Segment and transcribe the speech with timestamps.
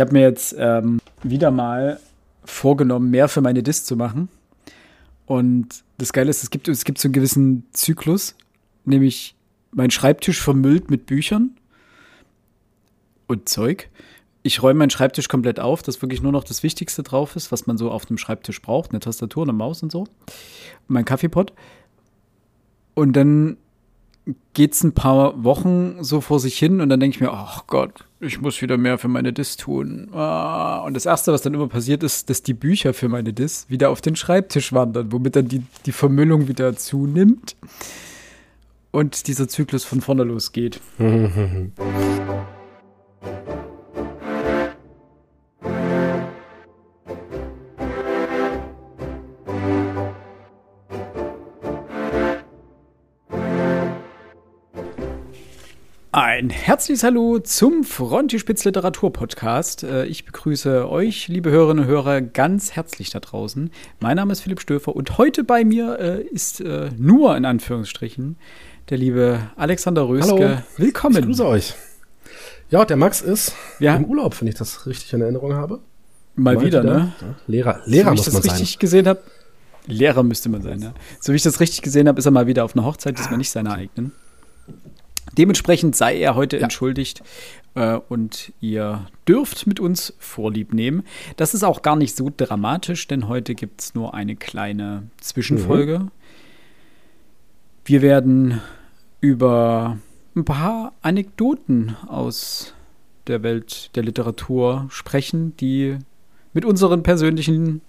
[0.00, 2.00] Ich habe mir jetzt ähm, wieder mal
[2.46, 4.30] vorgenommen, mehr für meine Dis zu machen.
[5.26, 8.34] Und das Geile ist, es gibt, es gibt so einen gewissen Zyklus,
[8.86, 9.34] nämlich
[9.72, 11.50] mein Schreibtisch vermüllt mit Büchern
[13.26, 13.90] und Zeug.
[14.42, 17.66] Ich räume meinen Schreibtisch komplett auf, dass wirklich nur noch das Wichtigste drauf ist, was
[17.66, 20.06] man so auf einem Schreibtisch braucht, eine Tastatur, eine Maus und so.
[20.88, 21.52] Mein Kaffeepot.
[22.94, 23.58] Und dann
[24.54, 27.66] geht es ein paar Wochen so vor sich hin und dann denke ich mir, ach
[27.66, 30.08] Gott, ich muss wieder mehr für meine Dis tun.
[30.12, 30.80] Ah.
[30.80, 33.90] Und das Erste, was dann immer passiert ist, dass die Bücher für meine Dis wieder
[33.90, 37.56] auf den Schreibtisch wandern, womit dann die, die Vermüllung wieder zunimmt
[38.90, 40.80] und dieser Zyklus von vorne losgeht.
[56.40, 59.82] Ein herzliches Hallo zum Frontispitz Literatur Podcast.
[59.82, 63.70] Äh, ich begrüße euch, liebe Hörerinnen und Hörer, ganz herzlich da draußen.
[64.00, 68.38] Mein Name ist Philipp Stöfer und heute bei mir äh, ist äh, nur in Anführungsstrichen
[68.88, 70.30] der liebe Alexander Röske.
[70.30, 70.62] Hallo.
[70.78, 71.18] Willkommen.
[71.18, 71.74] Ich grüße euch.
[72.70, 73.96] Ja, der Max ist ja.
[73.96, 75.80] im Urlaub, wenn ich das richtig in Erinnerung habe.
[76.36, 77.12] Mal, Mal wieder, wieder, ne?
[77.20, 77.34] Ja.
[77.48, 78.40] Lehrer, Lehrer so, muss man sein.
[78.44, 79.20] ich das richtig gesehen habe.
[79.84, 80.94] Lehrer müsste man sein, ja.
[81.20, 83.28] So wie ich das richtig gesehen habe, ist er mal wieder auf einer Hochzeit, das
[83.28, 84.12] wir nicht seine eigenen.
[85.36, 86.64] Dementsprechend sei er heute ja.
[86.64, 87.22] entschuldigt
[87.74, 91.04] äh, und ihr dürft mit uns Vorlieb nehmen.
[91.36, 96.00] Das ist auch gar nicht so dramatisch, denn heute gibt es nur eine kleine Zwischenfolge.
[96.00, 96.10] Mhm.
[97.84, 98.60] Wir werden
[99.20, 99.98] über
[100.34, 102.74] ein paar Anekdoten aus
[103.26, 105.98] der Welt der Literatur sprechen, die
[106.52, 107.80] mit unserem persönlichen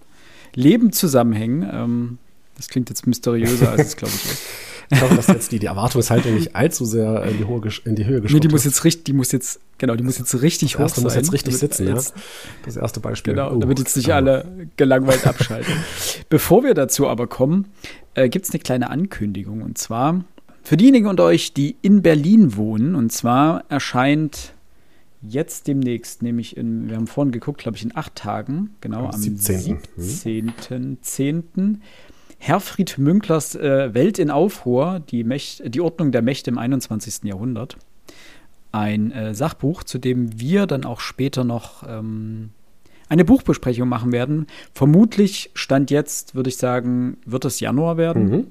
[0.54, 1.68] Leben zusammenhängen.
[1.72, 2.18] Ähm,
[2.56, 4.42] das klingt jetzt mysteriöser, als es, glaube ich, ist.
[4.92, 8.06] Ich hoffe, dass jetzt die, die Erwartungshaltung nicht allzu sehr in die, hohe, in die
[8.06, 10.78] Höhe geschoben Nee, die muss jetzt richtig, die muss jetzt, genau, die muss jetzt richtig
[10.78, 11.04] hoch sein.
[11.04, 12.22] muss jetzt richtig sitzen, jetzt, ja.
[12.66, 13.34] Das erste Beispiel.
[13.34, 15.74] Genau, oh, damit jetzt nicht alle gelangweilt abschalten.
[16.30, 17.68] Bevor wir dazu aber kommen,
[18.16, 19.62] äh, gibt es eine kleine Ankündigung.
[19.62, 20.24] Und zwar
[20.64, 24.54] für diejenigen unter euch, die in Berlin wohnen, und zwar erscheint
[25.22, 29.20] jetzt demnächst, nämlich in, wir haben vorhin geguckt, glaube ich, in acht Tagen, genau, am
[29.22, 29.78] 17.10.
[29.98, 30.98] 17.
[31.02, 31.82] 10.
[32.44, 37.26] Herfried Münklers äh, Welt in Aufruhr, die, Mächt, die Ordnung der Mächte im 21.
[37.26, 37.78] Jahrhundert.
[38.72, 42.50] Ein äh, Sachbuch, zu dem wir dann auch später noch ähm,
[43.10, 44.48] eine Buchbesprechung machen werden.
[44.74, 48.30] Vermutlich, Stand jetzt, würde ich sagen, wird es Januar werden.
[48.30, 48.48] Mhm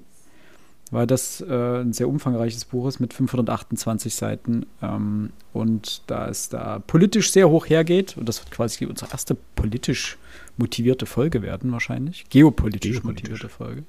[0.91, 6.49] weil das äh, ein sehr umfangreiches Buch ist mit 528 Seiten ähm, und da es
[6.49, 10.19] da politisch sehr hoch hergeht und das wird quasi unsere erste politisch
[10.61, 13.25] motivierte Folge werden wahrscheinlich, geopolitisch, geopolitisch.
[13.25, 13.83] motivierte Folge,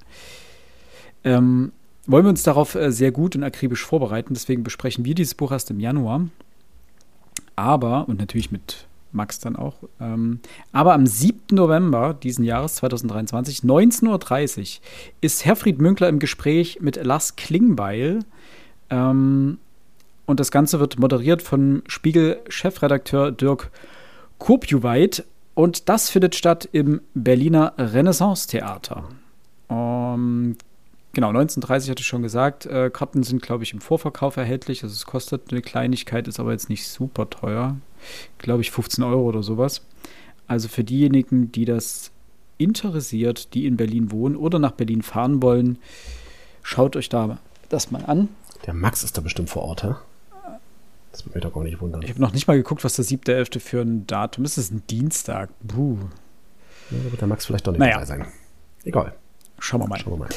[1.24, 1.72] ähm,
[2.06, 4.34] wollen wir uns darauf äh, sehr gut und akribisch vorbereiten.
[4.34, 6.26] Deswegen besprechen wir dieses Buch erst im Januar.
[7.54, 9.76] Aber, und natürlich mit Max dann auch.
[10.00, 10.40] Ähm,
[10.72, 11.40] aber am 7.
[11.52, 14.82] November diesen Jahres 2023, 19.30 Uhr,
[15.20, 18.20] ist Herfried Münkler im Gespräch mit Lars Klingbeil.
[18.90, 19.58] Ähm,
[20.26, 23.70] und das Ganze wird moderiert von Spiegel-Chefredakteur Dirk
[24.38, 25.24] Kurpjuweit.
[25.54, 29.04] Und das findet statt im Berliner Renaissance-Theater.
[29.68, 30.56] Ähm,
[31.14, 32.64] Genau, 1930 hatte ich schon gesagt.
[32.64, 34.82] Äh, Karten sind, glaube ich, im Vorverkauf erhältlich.
[34.82, 37.76] Also es kostet eine Kleinigkeit, ist aber jetzt nicht super teuer.
[38.38, 39.82] Glaube ich 15 Euro oder sowas.
[40.46, 42.10] Also für diejenigen, die das
[42.56, 45.78] interessiert, die in Berlin wohnen oder nach Berlin fahren wollen,
[46.62, 47.38] schaut euch da
[47.68, 48.28] das mal an.
[48.66, 49.94] Der Max ist da bestimmt vor Ort, hä?
[51.12, 52.02] Das würde mich doch gar nicht wundern.
[52.02, 53.60] Ich habe noch nicht mal geguckt, was der 7.11.
[53.60, 54.56] für ein Datum ist.
[54.56, 55.50] Das ist ein Dienstag.
[55.68, 55.98] Puh.
[56.90, 57.94] Ja, da wird der Max vielleicht doch nicht naja.
[57.94, 58.26] dabei sein.
[58.84, 59.14] Egal.
[59.58, 59.98] Schauen wir mal.
[59.98, 60.28] Schauen wir mal.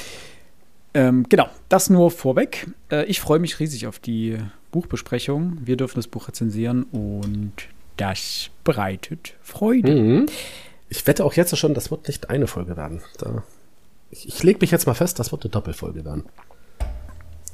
[0.94, 2.68] Ähm, genau, das nur vorweg.
[2.92, 4.38] Äh, ich freue mich riesig auf die
[4.72, 5.58] Buchbesprechung.
[5.62, 7.54] Wir dürfen das Buch rezensieren und
[7.98, 9.94] das bereitet Freude.
[9.94, 10.26] Mhm.
[10.90, 13.02] Ich wette auch jetzt schon, das wird nicht eine Folge werden.
[13.18, 13.44] Da,
[14.12, 16.24] ich, ich lege mich jetzt mal fest, das wird eine Doppelfolge werden.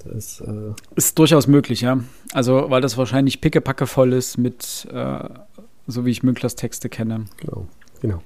[0.06, 2.00] Das äh ist durchaus möglich, ja.
[2.34, 5.30] Also, weil das wahrscheinlich pickepacke voll ist mit, äh,
[5.88, 7.26] so wie ich Münklers Texte kenne.
[7.38, 7.68] Genau,
[8.02, 8.22] genau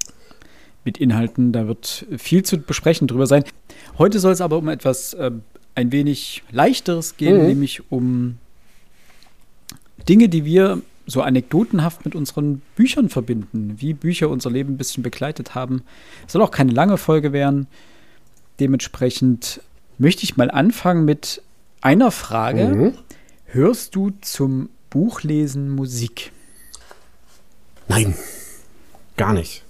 [0.86, 1.52] mit Inhalten.
[1.52, 3.44] Da wird viel zu besprechen drüber sein.
[3.98, 5.32] Heute soll es aber um etwas äh,
[5.74, 7.48] ein wenig leichteres gehen, mhm.
[7.48, 8.38] nämlich um
[10.08, 15.04] Dinge, die wir so anekdotenhaft mit unseren Büchern verbinden, wie Bücher unser Leben ein bisschen
[15.04, 15.84] begleitet haben.
[16.26, 17.68] Es soll auch keine lange Folge werden.
[18.60, 19.62] Dementsprechend
[19.98, 21.42] möchte ich mal anfangen mit
[21.86, 22.68] einer Frage.
[22.68, 22.94] Mhm.
[23.46, 26.32] Hörst du zum Buchlesen Musik?
[27.88, 28.16] Nein,
[29.16, 29.66] gar nicht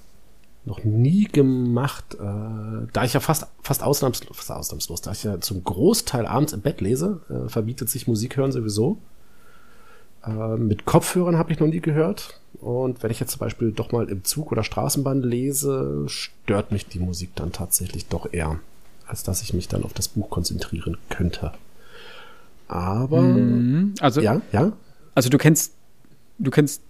[0.65, 5.39] noch nie gemacht, äh, da ich ja fast, fast, ausnahmslos, fast ausnahmslos, da ich ja
[5.39, 8.97] zum Großteil abends im Bett lese, äh, verbietet sich Musik hören sowieso.
[10.25, 12.39] Äh, mit Kopfhörern habe ich noch nie gehört.
[12.61, 16.87] Und wenn ich jetzt zum Beispiel doch mal im Zug oder Straßenbahn lese, stört mich
[16.87, 18.59] die Musik dann tatsächlich doch eher,
[19.05, 21.51] als dass ich mich dann auf das Buch konzentrieren könnte.
[22.67, 23.93] Aber Mhm.
[23.99, 24.73] Also, ja, ja.
[25.13, 25.73] also du kennst,
[26.39, 26.81] du kennst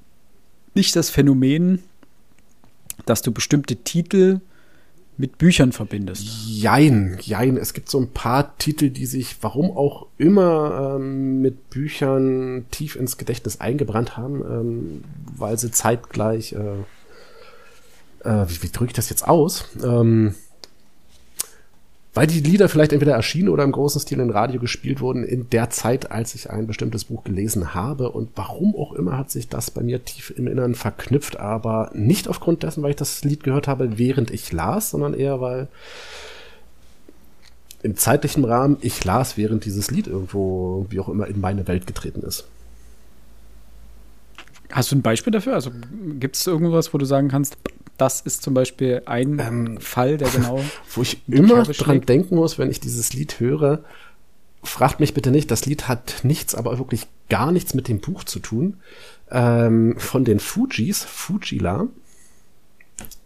[0.73, 1.83] nicht das Phänomen,
[3.05, 4.39] dass du bestimmte Titel
[5.17, 6.25] mit Büchern verbindest.
[6.45, 7.55] Jein, jein.
[7.55, 12.97] Es gibt so ein paar Titel, die sich, warum auch immer, ähm, mit Büchern tief
[12.97, 15.03] ins Gedächtnis eingebrannt haben, ähm,
[15.37, 19.69] weil sie zeitgleich, äh, äh, wie, wie drücke ich das jetzt aus?
[19.81, 20.35] Ähm,
[22.15, 25.49] weil die Lieder vielleicht entweder erschienen oder im großen Stil im Radio gespielt wurden in
[25.49, 28.09] der Zeit, als ich ein bestimmtes Buch gelesen habe.
[28.09, 32.29] Und warum auch immer hat sich das bei mir tief im Inneren verknüpft, aber nicht
[32.29, 35.67] aufgrund dessen, weil ich das Lied gehört habe, während ich las, sondern eher, weil
[37.83, 41.85] im zeitlichen Rahmen ich las, während dieses Lied irgendwo, wie auch immer, in meine Welt
[41.85, 42.47] getreten ist.
[44.71, 45.53] Hast du ein Beispiel dafür?
[45.53, 45.69] Also
[46.17, 47.57] gibt es irgendwas, wo du sagen kannst,
[47.97, 50.63] das ist zum Beispiel ein Ähm, Fall, der genau.
[50.93, 52.09] Wo ich immer dran schlägt.
[52.09, 53.83] denken muss, wenn ich dieses Lied höre,
[54.63, 58.23] fragt mich bitte nicht, das Lied hat nichts, aber wirklich gar nichts mit dem Buch
[58.23, 58.77] zu tun.
[59.31, 61.87] Ähm, von den Fujis, Fujila.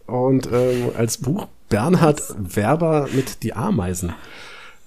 [0.06, 4.12] Und ähm, als Buch Bernhard Werber mit Die Ameisen.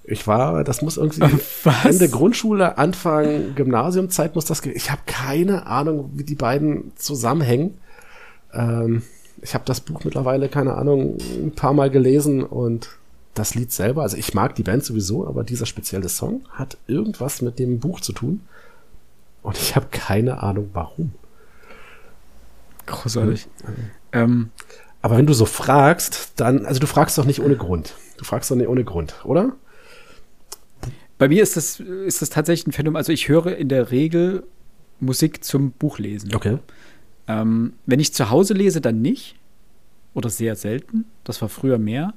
[0.03, 1.21] Ich war, das muss irgendwie
[1.63, 1.85] Was?
[1.85, 4.65] Ende Grundschule, Anfang Gymnasiumzeit muss das.
[4.65, 7.77] Ich habe keine Ahnung, wie die beiden zusammenhängen.
[8.53, 9.03] Ähm,
[9.43, 12.89] ich habe das Buch mittlerweile, keine Ahnung, ein paar Mal gelesen und
[13.33, 17.41] das Lied selber, also ich mag die Band sowieso, aber dieser spezielle Song hat irgendwas
[17.41, 18.41] mit dem Buch zu tun.
[19.41, 21.13] Und ich habe keine Ahnung warum.
[22.85, 23.47] Großartig.
[24.11, 24.51] Ähm,
[25.01, 27.95] Aber wenn du so fragst, dann, also du fragst doch nicht ohne Grund.
[28.17, 29.53] Du fragst doch nicht ohne Grund, oder?
[31.17, 32.97] bei mir ist das, ist das tatsächlich ein Phänomen.
[32.97, 34.43] Also ich höre in der Regel
[34.99, 36.35] Musik zum Buchlesen.
[36.35, 36.57] Okay.
[37.27, 39.35] Ähm, wenn ich zu Hause lese, dann nicht.
[40.13, 41.05] Oder sehr selten.
[41.23, 42.13] Das war früher mehr.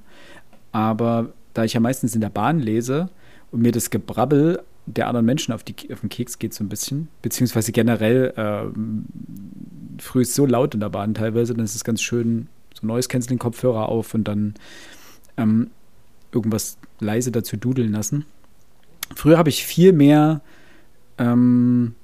[0.72, 3.08] Aber da ich ja meistens in der Bahn lese
[3.50, 6.68] und mir das Gebrabbel der anderen Menschen auf, die, auf den Keks geht so ein
[6.68, 9.04] bisschen, beziehungsweise generell ähm,
[9.98, 13.08] früh ist so laut in der Bahn teilweise, dann ist es ganz schön, so neues
[13.08, 14.54] Canceling-Kopfhörer auf und dann
[15.36, 15.70] ähm,
[16.32, 18.26] irgendwas leise dazu dudeln lassen.
[19.14, 20.40] Früher habe ich viel mehr
[21.18, 21.94] ähm,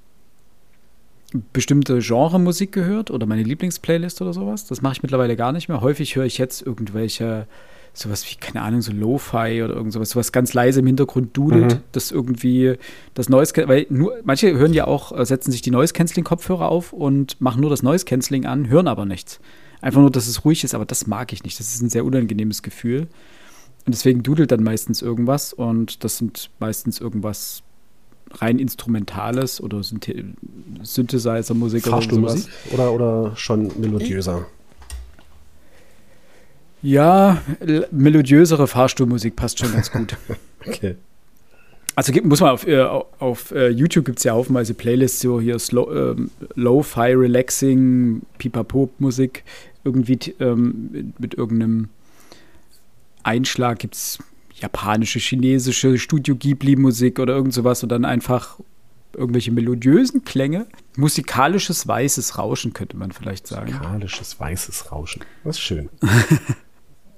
[1.53, 4.67] bestimmte Genre-Musik gehört oder meine Lieblingsplaylist oder sowas.
[4.67, 5.81] Das mache ich mittlerweile gar nicht mehr.
[5.81, 7.47] Häufig höre ich jetzt irgendwelche,
[7.95, 11.75] sowas wie, keine Ahnung, so Lo-Fi oder irgend sowas, sowas ganz leise im Hintergrund dudelt,
[11.75, 11.81] Mhm.
[11.93, 12.77] das irgendwie
[13.15, 17.41] das Noise, weil nur, manche hören ja auch, äh, setzen sich die Noise-Canceling-Kopfhörer auf und
[17.41, 19.41] machen nur das Noise-Canceling an, hören aber nichts.
[19.81, 21.59] Einfach nur, dass es ruhig ist, aber das mag ich nicht.
[21.59, 23.09] Das ist ein sehr unangenehmes Gefühl.
[23.85, 27.63] Und deswegen dudelt dann meistens irgendwas und das sind meistens irgendwas
[28.33, 30.25] rein Instrumentales oder Synthe-
[30.83, 32.49] Synthesizer-Musik oder sowas.
[32.73, 34.47] oder, oder schon melodiöser?
[36.83, 37.41] Ja,
[37.91, 40.17] melodiösere Fahrstuhlmusik passt schon ganz gut.
[40.65, 40.95] Okay.
[41.97, 45.59] Also muss man auf, äh, auf äh, YouTube gibt es ja haufenweise Playlists, so hier
[45.59, 49.43] Slow, ähm, Lo-Fi, Relaxing, Pipapo-Musik,
[49.83, 51.89] irgendwie ähm, mit, mit irgendeinem
[53.25, 54.19] Einschlag gibt es
[54.55, 58.59] japanische, chinesische Studio Ghibli-Musik oder irgend sowas und dann einfach
[59.15, 60.67] irgendwelche melodiösen Klänge.
[60.97, 63.73] Musikalisches weißes Rauschen, könnte man vielleicht sagen.
[63.73, 65.23] Musikalisches weißes Rauschen.
[65.45, 65.89] Das ist schön.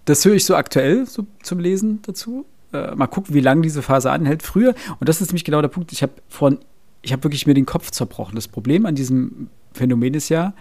[0.06, 2.44] Das höre ich so aktuell so zum Lesen dazu.
[2.72, 4.42] Äh, mal gucken, wie lange diese Phase anhält.
[4.42, 6.58] Früher, und das ist nämlich genau der Punkt, ich habe vorhin,
[7.02, 8.34] ich habe wirklich mir den Kopf zerbrochen.
[8.34, 10.52] Das Problem an diesem Phänomen ist ja,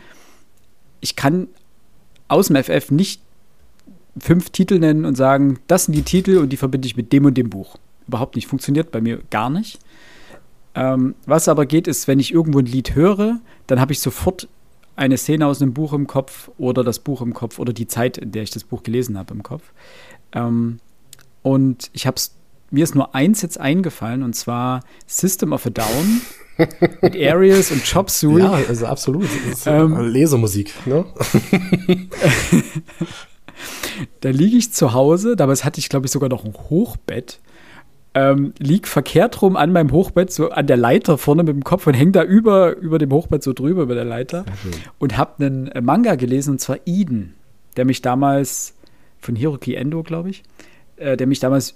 [1.01, 1.47] ich kann
[2.27, 3.21] aus dem FF nicht
[4.17, 7.25] fünf Titel nennen und sagen, das sind die Titel und die verbinde ich mit dem
[7.25, 7.77] und dem Buch.
[8.07, 8.47] Überhaupt nicht.
[8.47, 9.79] Funktioniert bei mir gar nicht.
[10.75, 14.47] Ähm, was aber geht, ist, wenn ich irgendwo ein Lied höre, dann habe ich sofort
[14.95, 18.17] eine Szene aus einem Buch im Kopf oder das Buch im Kopf oder die Zeit,
[18.17, 19.63] in der ich das Buch gelesen habe, im Kopf.
[20.33, 20.79] Ähm,
[21.41, 22.35] und ich habe es,
[22.71, 26.21] mir ist nur eins jetzt eingefallen und zwar System of a Down
[27.01, 28.43] mit Ariels und Chop Suey.
[28.43, 29.27] Ja, also absolut.
[29.65, 31.05] Ähm, Lesemusik, ne?
[34.21, 37.39] Da liege ich zu Hause, damals hatte ich, glaube ich, sogar noch ein Hochbett.
[38.15, 41.87] Ähm, lieg verkehrt rum an meinem Hochbett, so an der Leiter vorne mit dem Kopf
[41.87, 44.45] und häng da über, über dem Hochbett so drüber über der Leiter
[44.99, 47.33] und habe einen äh, Manga gelesen und zwar Eden,
[47.75, 48.75] der mich damals
[49.19, 50.43] von Hiroki Endo, glaube ich,
[50.97, 51.75] äh, der mich damals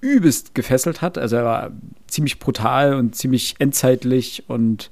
[0.00, 1.16] übelst gefesselt hat.
[1.16, 1.70] Also er war
[2.08, 4.90] ziemlich brutal und ziemlich endzeitlich und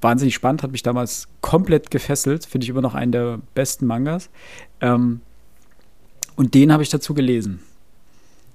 [0.00, 2.46] wahnsinnig spannend, hat mich damals komplett gefesselt.
[2.46, 4.30] Finde ich immer noch einen der besten Mangas.
[4.80, 5.20] Ähm,
[6.36, 7.60] und den habe ich dazu gelesen.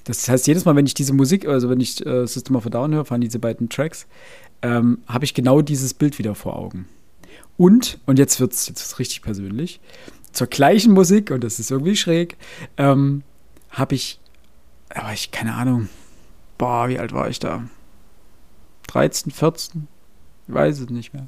[0.05, 2.69] Das heißt, jedes Mal, wenn ich diese Musik, also wenn ich äh, System of a
[2.69, 4.07] Down höre, fahren diese beiden Tracks,
[4.61, 6.87] ähm, habe ich genau dieses Bild wieder vor Augen.
[7.57, 9.79] Und, und jetzt wird es jetzt richtig persönlich,
[10.31, 12.37] zur gleichen Musik, und das ist irgendwie schräg,
[12.77, 13.23] ähm,
[13.69, 14.19] habe ich,
[14.93, 15.89] aber ich, keine Ahnung,
[16.57, 17.63] boah, wie alt war ich da?
[18.87, 19.87] 13, 14?
[20.47, 21.27] Weiß es nicht mehr.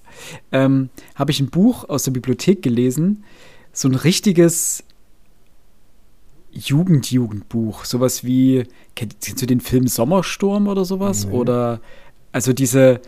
[0.52, 3.24] Ähm, habe ich ein Buch aus der Bibliothek gelesen,
[3.74, 4.84] so ein richtiges
[6.52, 7.86] Jugend-Jugendbuch.
[7.86, 8.64] Sowas wie,
[8.96, 11.26] kennst du den Film Sommersturm oder sowas?
[11.26, 11.34] Nee.
[11.34, 11.82] Oder
[12.32, 13.02] also diese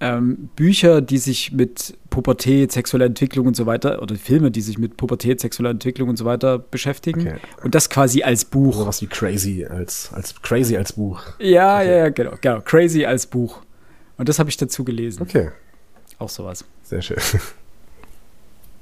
[0.00, 4.78] ähm, Bücher, die sich mit Pubertät, sexueller Entwicklung und so weiter, oder Filme, die sich
[4.78, 7.20] mit Pubertät, sexueller Entwicklung und so weiter beschäftigen.
[7.20, 7.36] Okay.
[7.62, 8.76] Und das quasi als Buch.
[8.76, 11.22] So was wie Crazy als, als Crazy als Buch.
[11.38, 11.86] Ja, okay.
[11.86, 12.60] ja, ja, genau, genau.
[12.62, 13.60] Crazy als Buch.
[14.20, 15.22] Und das habe ich dazu gelesen.
[15.22, 15.50] Okay.
[16.18, 16.66] Auch sowas.
[16.82, 17.16] Sehr schön.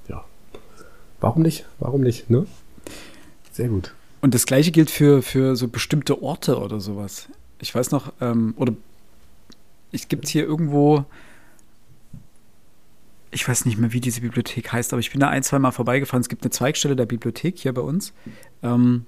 [0.08, 0.24] ja.
[1.20, 1.64] Warum nicht?
[1.78, 2.44] Warum nicht, ne?
[3.52, 3.94] Sehr gut.
[4.20, 7.28] Und das gleiche gilt für, für so bestimmte Orte oder sowas.
[7.60, 8.72] Ich weiß noch, ähm, oder
[9.92, 11.04] es gibt hier irgendwo,
[13.30, 15.70] ich weiß nicht mehr, wie diese Bibliothek heißt, aber ich bin da ein, zwei Mal
[15.70, 16.22] vorbeigefahren.
[16.22, 18.12] Es gibt eine Zweigstelle der Bibliothek hier bei uns.
[18.64, 19.06] Ähm,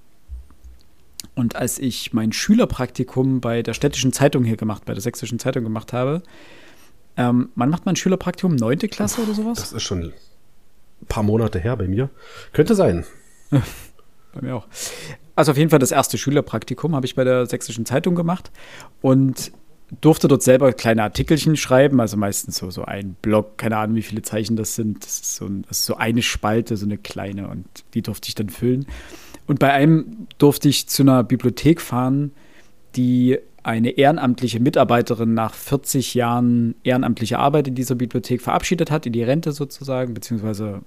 [1.40, 5.64] und als ich mein Schülerpraktikum bei der städtischen Zeitung hier gemacht, bei der sächsischen Zeitung
[5.64, 6.22] gemacht habe,
[7.16, 8.54] ähm, wann macht man Schülerpraktikum?
[8.54, 9.58] Neunte Klasse oder sowas?
[9.58, 12.10] Das ist schon ein paar Monate her bei mir.
[12.52, 13.04] Könnte sein.
[13.50, 14.66] bei mir auch.
[15.34, 18.50] Also auf jeden Fall das erste Schülerpraktikum habe ich bei der sächsischen Zeitung gemacht.
[19.00, 19.52] Und
[20.00, 24.02] durfte dort selber kleine Artikelchen schreiben, also meistens so, so ein Block, keine Ahnung, wie
[24.02, 25.04] viele Zeichen das sind.
[25.04, 28.28] Das ist, so ein, das ist so eine Spalte, so eine kleine, und die durfte
[28.28, 28.86] ich dann füllen.
[29.50, 32.30] Und bei einem durfte ich zu einer Bibliothek fahren,
[32.94, 39.12] die eine ehrenamtliche Mitarbeiterin nach 40 Jahren ehrenamtlicher Arbeit in dieser Bibliothek verabschiedet hat, in
[39.12, 40.82] die Rente sozusagen, beziehungsweise,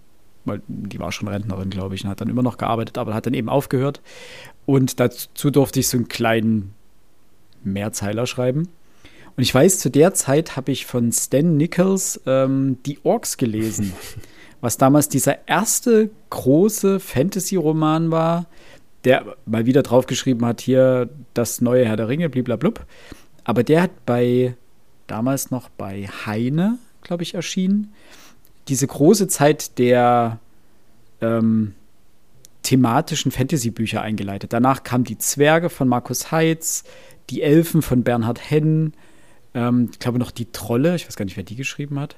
[0.45, 3.25] weil die war schon Rentnerin, glaube ich, und hat dann immer noch gearbeitet, aber hat
[3.25, 4.01] dann eben aufgehört.
[4.65, 6.73] Und dazu durfte ich so einen kleinen
[7.65, 8.69] Mehrzeiler schreiben.
[9.35, 13.91] Und ich weiß, zu der Zeit habe ich von Stan Nichols ähm, Die Orks gelesen,
[14.63, 18.45] was damals dieser erste große Fantasy-Roman war,
[19.03, 22.85] der mal wieder draufgeschrieben hat, hier das neue Herr der Ringe, bliblablub.
[23.43, 24.55] Aber der hat bei,
[25.05, 27.91] damals noch bei Heine, glaube ich, erschienen,
[28.69, 30.39] diese große Zeit der
[31.19, 31.75] ähm,
[32.61, 34.53] thematischen Fantasy-Bücher eingeleitet.
[34.53, 36.85] Danach kamen die Zwerge von Markus Heitz,
[37.29, 38.93] die Elfen von Bernhard Henn,
[39.55, 42.15] ähm, ich glaube noch die Trolle, ich weiß gar nicht, wer die geschrieben hat.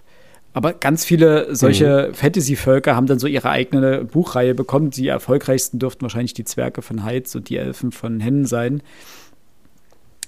[0.56, 2.14] Aber ganz viele solche mhm.
[2.14, 4.90] Fantasy-Völker haben dann so ihre eigene Buchreihe bekommen.
[4.90, 8.82] Die erfolgreichsten dürften wahrscheinlich die Zwerge von Heitz und die Elfen von Hennen sein.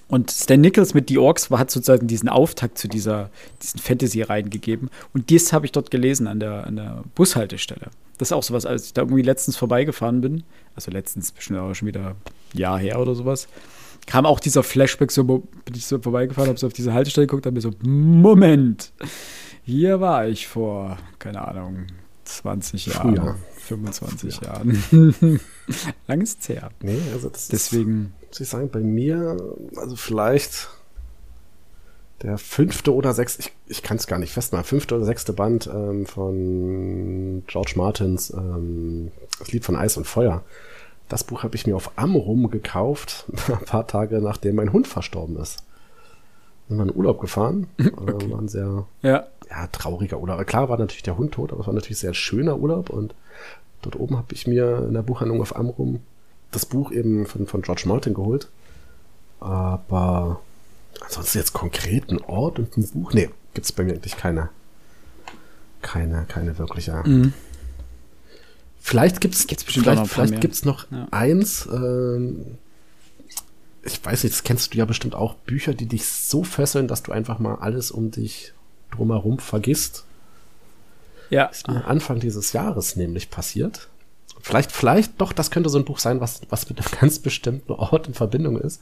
[0.10, 3.30] Und Stan Nichols mit The Orks hat sozusagen diesen Auftakt zu dieser,
[3.62, 4.90] diesen Fantasy-Reihen gegeben.
[5.14, 7.88] Und das habe ich dort gelesen an der, an der Bushaltestelle.
[8.18, 10.44] Das ist auch sowas, als ich da irgendwie letztens vorbeigefahren bin.
[10.76, 12.16] Also letztens, bestimmt auch schon wieder
[12.54, 13.48] ein Jahr her oder sowas
[14.08, 17.46] kam auch dieser Flashback, so bin ich so vorbeigefahren, habe so auf diese Haltestelle geguckt,
[17.46, 18.92] habe mir so, Moment,
[19.64, 21.86] hier war ich vor, keine Ahnung,
[22.24, 23.36] 20 Jahren, Früher.
[23.58, 24.48] 25 Früher.
[24.48, 25.40] Jahren.
[26.08, 26.70] Lang ist es her.
[26.82, 29.38] Nee, also das Deswegen, ist, muss ich sagen, bei mir,
[29.76, 30.70] also vielleicht
[32.22, 35.68] der fünfte oder sechste, ich, ich kann es gar nicht festmachen, fünfte oder sechste Band
[35.68, 40.44] ähm, von George Martins, ähm, das Lied von Eis und Feuer.
[41.10, 45.38] Das Buch habe ich mir auf Amrum gekauft, ein paar Tage nachdem mein Hund verstorben
[45.38, 45.64] ist.
[46.68, 47.68] Sind wir in Urlaub gefahren.
[47.78, 48.32] Okay.
[48.32, 49.28] War ein sehr ja.
[49.50, 49.68] ja.
[49.68, 50.46] trauriger Urlaub.
[50.46, 52.90] Klar war natürlich der Hund tot, aber es war natürlich sehr schöner Urlaub.
[52.90, 53.16] Und
[53.82, 56.02] dort oben habe ich mir in der Buchhandlung auf Amrum
[56.52, 58.50] das Buch eben von, von George Martin geholt.
[59.40, 60.42] Aber
[61.02, 63.14] ansonsten jetzt konkret ein Ort und ein Buch?
[63.14, 64.50] Nee, gibt es bei mir eigentlich keine,
[65.82, 67.34] keine, keine wirkliche mhm.
[68.88, 71.10] Vielleicht gibt es vielleicht, vielleicht gibt's noch ja.
[71.12, 71.67] eins.
[71.70, 72.58] Ähm,
[73.84, 75.34] ich weiß nicht, das kennst du ja bestimmt auch.
[75.34, 78.53] Bücher, die dich so fesseln, dass du einfach mal alles um dich
[78.91, 80.06] drumherum vergisst.
[81.29, 81.48] Ja.
[81.48, 83.89] Ist mir Anfang dieses Jahres nämlich passiert.
[84.39, 87.74] Vielleicht, vielleicht doch, das könnte so ein Buch sein, was, was mit einem ganz bestimmten
[87.74, 88.82] Ort in Verbindung ist.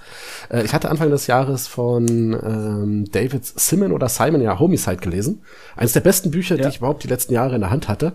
[0.51, 5.41] Äh, ich hatte Anfang des Jahres von ähm, David Simon oder Simon ja Homicide gelesen.
[5.75, 6.61] Eines der besten Bücher, ja.
[6.61, 8.13] die ich überhaupt die letzten Jahre in der Hand hatte.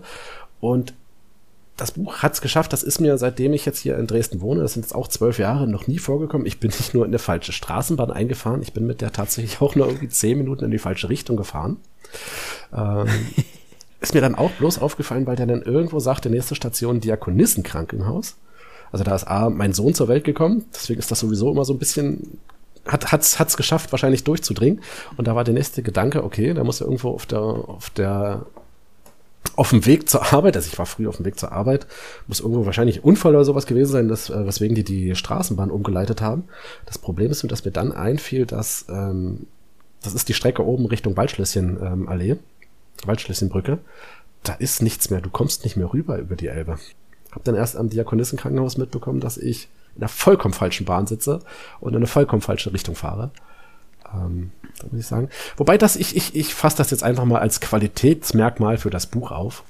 [0.61, 0.93] Und
[1.77, 2.73] das Buch hat es geschafft.
[2.73, 5.39] Das ist mir, seitdem ich jetzt hier in Dresden wohne, das sind jetzt auch zwölf
[5.39, 6.45] Jahre, noch nie vorgekommen.
[6.45, 9.75] Ich bin nicht nur in eine falsche Straßenbahn eingefahren, ich bin mit der tatsächlich auch
[9.75, 11.77] nur irgendwie zehn Minuten in die falsche Richtung gefahren.
[12.75, 13.07] Ähm,
[13.99, 18.37] ist mir dann auch bloß aufgefallen, weil der dann irgendwo sagte, nächste Station Diakonissenkrankenhaus.
[18.91, 21.73] Also da ist A, mein Sohn zur Welt gekommen, deswegen ist das sowieso immer so
[21.73, 22.39] ein bisschen
[22.87, 24.81] hat hat's hat's geschafft wahrscheinlich durchzudringen
[25.15, 28.47] und da war der nächste Gedanke okay da muss er irgendwo auf der auf der
[29.61, 31.85] auf dem Weg zur Arbeit, also ich war früh auf dem Weg zur Arbeit,
[32.25, 36.19] muss irgendwo wahrscheinlich Unfall oder sowas gewesen sein, dass, äh, weswegen die die Straßenbahn umgeleitet
[36.19, 36.45] haben.
[36.87, 39.45] Das Problem ist, dass mir dann einfiel, dass ähm,
[40.01, 42.39] das ist die Strecke oben Richtung Waldschlösschen-Allee, ähm,
[43.05, 43.77] Waldschlösschenbrücke.
[44.41, 45.21] Da ist nichts mehr.
[45.21, 46.79] Du kommst nicht mehr rüber über die Elbe.
[47.31, 51.41] Hab dann erst am Diakonissenkrankenhaus mitbekommen, dass ich in einer vollkommen falschen Bahn sitze
[51.79, 53.29] und in eine vollkommen falsche Richtung fahre.
[54.11, 54.53] Ähm,
[54.89, 55.29] muss ich sagen.
[55.57, 59.31] Wobei das, ich, ich, ich fasse das jetzt einfach mal als Qualitätsmerkmal für das Buch
[59.31, 59.63] auf.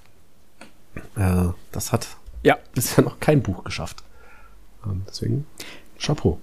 [1.16, 2.08] Äh, das hat
[2.44, 2.58] ja.
[2.74, 4.04] bisher noch kein Buch geschafft.
[4.86, 5.46] Ähm, deswegen
[6.00, 6.40] Chapeau.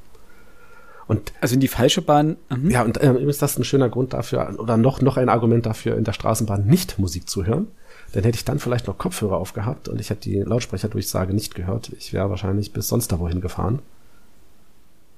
[1.06, 2.36] Und also in die falsche Bahn.
[2.50, 2.70] Mhm.
[2.70, 5.96] Ja, und äh, ist das ein schöner Grund dafür, oder noch, noch ein Argument dafür,
[5.96, 7.68] in der Straßenbahn nicht Musik zu hören.
[8.12, 11.90] Dann hätte ich dann vielleicht noch Kopfhörer aufgehabt und ich hätte die Lautsprecherdurchsage nicht gehört.
[11.98, 13.80] Ich wäre wahrscheinlich bis sonst da wohin gefahren.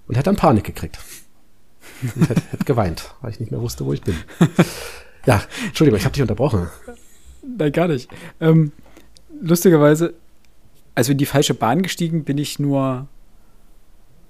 [0.08, 0.98] Und hätte dann Panik gekriegt.
[2.02, 4.14] Ich hätte, hätte geweint, weil ich nicht mehr wusste, wo ich bin.
[5.26, 6.68] Ja, Entschuldigung, ich habe dich unterbrochen.
[7.42, 8.10] Nein, gar nicht.
[8.40, 8.72] Ähm,
[9.40, 10.14] lustigerweise,
[10.94, 13.06] also in die falsche Bahn gestiegen bin ich nur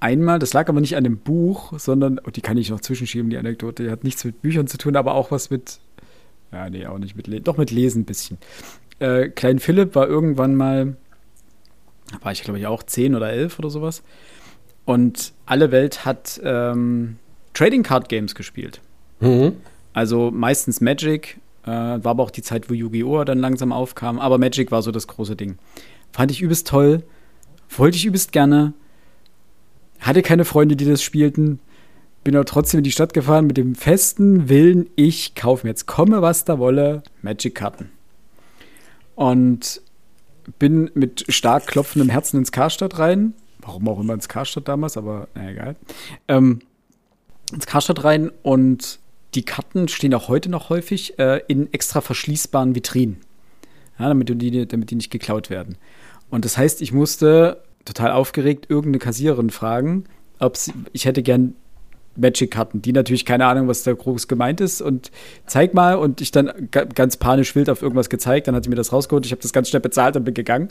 [0.00, 0.38] einmal.
[0.38, 3.38] Das lag aber nicht an dem Buch, sondern, oh, die kann ich noch zwischenschieben, die
[3.38, 3.84] Anekdote.
[3.84, 5.78] Die hat nichts mit Büchern zu tun, aber auch was mit,
[6.52, 8.38] ja, nee, auch nicht mit Lesen, doch mit Lesen ein bisschen.
[8.98, 10.96] Äh, Klein Philipp war irgendwann mal,
[12.22, 14.02] war ich glaube ich auch zehn oder elf oder sowas.
[14.84, 17.16] Und alle Welt hat ähm,
[17.54, 18.80] Trading Card Games gespielt.
[19.20, 19.56] Mhm.
[19.92, 23.24] Also meistens Magic, äh, war aber auch die Zeit, wo Yu-Gi-Oh!
[23.24, 24.18] dann langsam aufkam.
[24.18, 25.58] Aber Magic war so das große Ding.
[26.12, 27.02] Fand ich übelst toll.
[27.76, 28.72] Wollte ich übelst gerne.
[30.00, 31.60] Hatte keine Freunde, die das spielten.
[32.24, 35.86] Bin aber trotzdem in die Stadt gefahren mit dem festen Willen, ich kaufe mir jetzt
[35.86, 37.90] komme, was da wolle, Magic-Karten.
[39.14, 39.80] Und
[40.58, 43.34] bin mit stark klopfendem Herzen ins Karstadt rein.
[43.58, 45.76] Warum auch immer ins Karstadt damals, aber na egal.
[46.28, 46.60] Ähm,
[47.52, 48.98] ins Karstadt rein und
[49.34, 53.18] die Karten stehen auch heute noch häufig äh, in extra verschließbaren Vitrinen.
[53.98, 55.76] Ja, damit, die, damit die nicht geklaut werden.
[56.30, 60.04] Und das heißt, ich musste total aufgeregt irgendeine Kassiererin fragen,
[60.38, 61.54] ob sie, ich hätte gern
[62.16, 65.10] Magic-Karten, die natürlich keine Ahnung, was da groß gemeint ist und
[65.46, 68.76] zeig mal und ich dann ganz panisch wild auf irgendwas gezeigt, dann hat sie mir
[68.76, 70.68] das rausgeholt, ich habe das ganz schnell bezahlt und bin gegangen.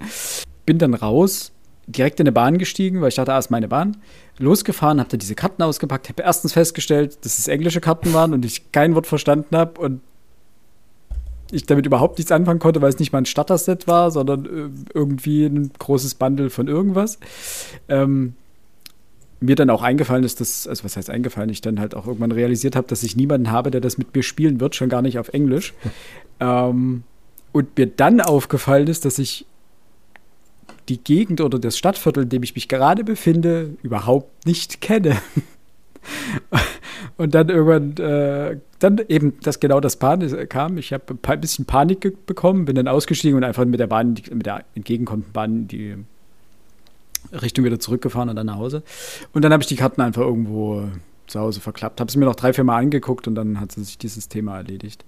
[0.66, 1.52] Bin dann raus,
[1.90, 3.98] direkt in eine Bahn gestiegen, weil ich dachte, ah, ist meine Bahn.
[4.38, 8.46] Losgefahren, habe da diese Karten ausgepackt, habe erstens festgestellt, dass es englische Karten waren und
[8.46, 10.02] ich kein Wort verstanden habe und
[11.52, 14.70] ich damit überhaupt nichts anfangen konnte, weil es nicht mal ein Starter-Set war, sondern äh,
[14.94, 17.18] irgendwie ein großes Bundle von irgendwas.
[17.88, 18.36] Ähm,
[19.40, 22.32] mir dann auch eingefallen ist, dass, also was heißt eingefallen, ich dann halt auch irgendwann
[22.32, 25.18] realisiert habe, dass ich niemanden habe, der das mit mir spielen wird, schon gar nicht
[25.18, 25.74] auf Englisch.
[26.40, 27.04] ähm,
[27.52, 29.48] und mir dann aufgefallen ist, dass ich
[30.90, 35.18] die Gegend oder das Stadtviertel, in dem ich mich gerade befinde, überhaupt nicht kenne.
[37.18, 40.78] Und dann irgendwann, äh, dann eben, dass genau das Pan kam.
[40.78, 44.46] Ich habe ein bisschen Panik bekommen, bin dann ausgestiegen und einfach mit der Bahn, mit
[44.46, 45.98] der entgegenkommenden Bahn die
[47.34, 48.84] Richtung wieder zurückgefahren und dann nach Hause.
[49.34, 50.88] Und dann habe ich die Karten einfach irgendwo
[51.28, 52.00] zu Hause verklappt.
[52.00, 55.06] Habe sie mir noch drei, vier Mal angeguckt und dann hat sich dieses Thema erledigt.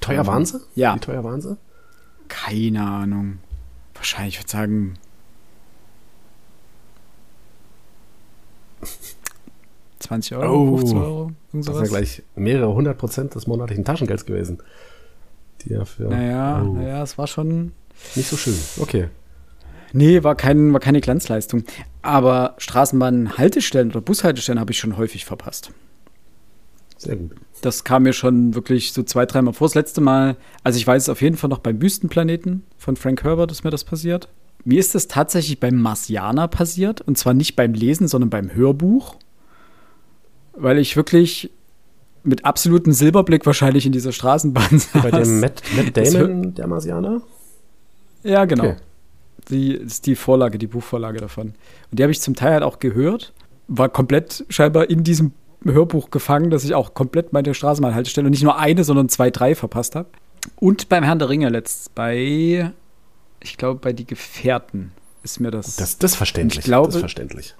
[0.00, 0.60] Teuer ähm, waren sie?
[0.74, 0.94] Ja.
[0.94, 1.56] Wie teuer waren sie?
[2.28, 3.38] Keine Ahnung.
[3.94, 4.94] Wahrscheinlich, ich würde sagen,
[10.00, 11.32] 20 Euro, oh, 50 Euro.
[11.52, 14.58] Das sind ja gleich mehrere hundert Prozent des monatlichen Taschengelds gewesen.
[15.62, 16.04] Die ja für.
[16.04, 16.74] Naja, oh.
[16.74, 17.72] naja, es war schon.
[18.14, 18.56] Nicht so schön.
[18.78, 19.08] Okay.
[19.92, 21.62] Nee, war, kein, war keine Glanzleistung.
[22.02, 25.70] Aber Straßenbahn-Haltestellen oder Bushaltestellen habe ich schon häufig verpasst.
[26.96, 27.36] Sehr gut.
[27.60, 29.68] Das kam mir schon wirklich so zwei, dreimal vor.
[29.68, 33.22] Das letzte Mal, also ich weiß es auf jeden Fall noch beim Wüstenplaneten von Frank
[33.22, 34.28] Herbert, ist mir das passiert.
[34.64, 37.00] Mir ist das tatsächlich beim Marsianer passiert.
[37.02, 39.16] Und zwar nicht beim Lesen, sondern beim Hörbuch
[40.56, 41.50] weil ich wirklich
[42.22, 45.02] mit absolutem Silberblick wahrscheinlich in dieser Straßenbahn saß.
[45.02, 47.22] Bei dem Matt, Matt Damon, der Marsianer?
[48.22, 48.64] Ja, genau.
[48.64, 48.76] Okay.
[49.50, 51.48] Die ist die Vorlage, die Buchvorlage davon.
[51.90, 53.34] Und die habe ich zum Teil halt auch gehört.
[53.68, 55.32] War komplett scheinbar in diesem
[55.64, 59.54] Hörbuch gefangen, dass ich auch komplett meine Straßenbahnhaltestelle und nicht nur eine, sondern zwei, drei
[59.54, 60.08] verpasst habe.
[60.56, 62.72] Und beim Herrn der Ringe letzt bei,
[63.44, 65.76] ich glaube, bei Die Gefährten ist mir das.
[65.76, 66.60] Das, das verständlich.
[66.60, 67.54] Ich glaube, das verständlich.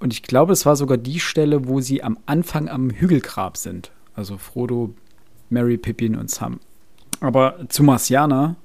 [0.00, 3.90] Und ich glaube, es war sogar die Stelle, wo sie am Anfang am Hügelgrab sind.
[4.14, 4.94] Also Frodo,
[5.50, 6.60] Mary, Pippin und Sam.
[7.20, 8.56] Aber zu Marciana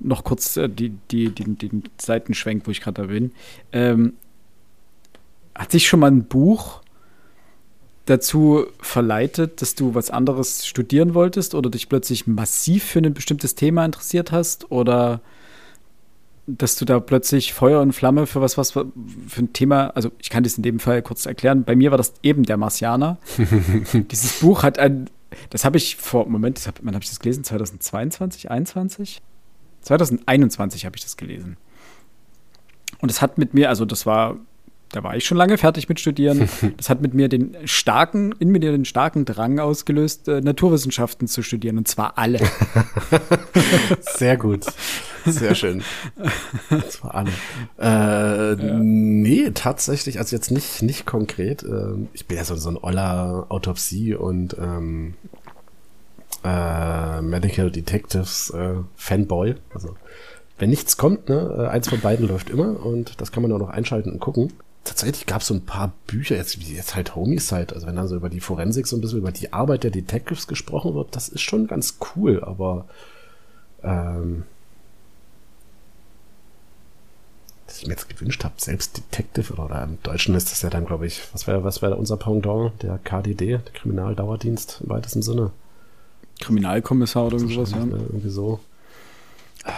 [0.00, 3.32] noch kurz äh, die, die, die, den Seitenschwenk, wo ich gerade da bin.
[3.72, 4.14] Ähm,
[5.54, 6.82] hat sich schon mal ein Buch
[8.06, 13.54] dazu verleitet, dass du was anderes studieren wolltest oder dich plötzlich massiv für ein bestimmtes
[13.54, 15.20] Thema interessiert hast oder
[16.46, 18.86] dass du da plötzlich Feuer und Flamme für was, was für
[19.36, 21.64] ein Thema, also ich kann das in dem Fall kurz erklären.
[21.64, 23.18] Bei mir war das eben der Marsianer.
[23.92, 25.10] Dieses Buch hat ein,
[25.50, 27.42] das habe ich vor, Moment, hab, wann habe ich das gelesen?
[27.42, 29.22] 2022, 21?
[29.82, 31.56] 2021 habe ich das gelesen.
[33.00, 34.36] Und es hat mit mir, also das war
[34.92, 36.48] Da war ich schon lange fertig mit Studieren.
[36.76, 41.42] Das hat mit mir den starken, in mir den starken Drang ausgelöst, äh, Naturwissenschaften zu
[41.42, 41.78] studieren.
[41.78, 42.40] Und zwar alle.
[44.00, 44.64] Sehr gut.
[45.24, 45.82] Sehr schön.
[46.70, 47.30] Das war alle.
[47.78, 48.78] Äh, ja.
[48.78, 51.62] Nee, tatsächlich, also jetzt nicht, nicht konkret.
[51.62, 55.14] Äh, ich bin ja so, so ein oller Autopsie und ähm,
[56.44, 59.56] äh, Medical Detectives äh, Fanboy.
[59.74, 59.96] Also
[60.58, 63.58] wenn nichts kommt, ne, äh, eins von beiden läuft immer und das kann man auch
[63.58, 64.52] noch einschalten und gucken.
[64.86, 68.14] Tatsächlich gab es so ein paar Bücher, jetzt jetzt halt Homicide, also wenn dann so
[68.14, 71.40] über die Forensik so ein bisschen über die Arbeit der Detectives gesprochen wird, das ist
[71.40, 72.86] schon ganz cool, aber
[73.82, 74.44] ähm,
[77.66, 80.86] dass ich mir jetzt gewünscht habe, selbst Detective oder im Deutschen ist das ja dann,
[80.86, 85.50] glaube ich, was wäre was wäre unser Pendant, der KDD, der Kriminaldauerdienst im weitesten Sinne.
[86.38, 87.78] Kriminalkommissar oder sowas, ja.
[87.78, 88.60] Irgendwie so.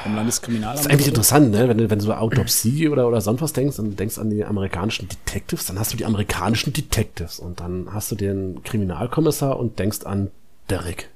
[0.03, 0.79] Vom Landeskriminalamt.
[0.79, 1.69] Das ist eigentlich interessant, ne?
[1.69, 4.45] Wenn du, wenn du so Autopsie oder, oder sonst was denkst und denkst an die
[4.45, 9.79] amerikanischen Detectives, dann hast du die amerikanischen Detectives und dann hast du den Kriminalkommissar und
[9.79, 10.31] denkst an
[10.69, 11.09] Derek.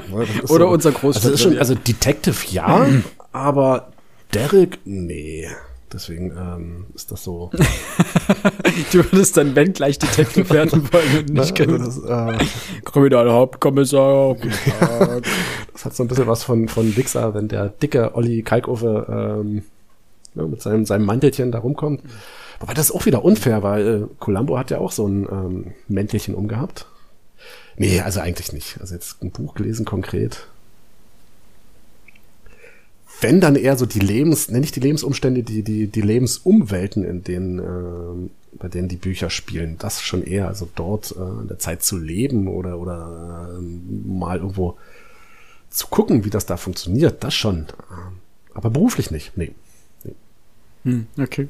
[0.09, 1.31] oder so, unser Großvater.
[1.31, 2.87] Also, schon, also Detective ja,
[3.31, 3.91] aber
[4.33, 5.47] Derek, nee.
[5.93, 7.51] Deswegen ähm, ist das so.
[8.91, 12.45] du würdest dann, wenn gleich Detective werden wollen und nicht also das, äh,
[12.83, 14.35] Kriminalhauptkommissar.
[15.73, 19.05] das hat so ein bisschen was von, von Wichser, wenn der dicke Olli Kalkofe
[19.41, 19.63] ähm,
[20.35, 22.01] ja, mit seinem, seinem Mantelchen da rumkommt.
[22.59, 25.73] Wobei das ist auch wieder unfair, weil äh, Columbo hat ja auch so ein ähm,
[25.87, 26.87] Mäntelchen umgehabt.
[27.77, 28.79] Nee, also eigentlich nicht.
[28.79, 30.47] Also jetzt ein Buch gelesen konkret
[33.21, 37.23] wenn dann eher so die Lebens, nenne ich die Lebensumstände, die, die, die Lebensumwelten, in
[37.23, 41.59] denen, äh, bei denen die Bücher spielen, das schon eher, also dort äh, in der
[41.59, 44.77] Zeit zu leben oder, oder äh, mal irgendwo
[45.69, 47.67] zu gucken, wie das da funktioniert, das schon.
[48.53, 49.53] Aber beruflich nicht, nee.
[50.03, 50.13] nee.
[50.83, 51.47] Hm, okay.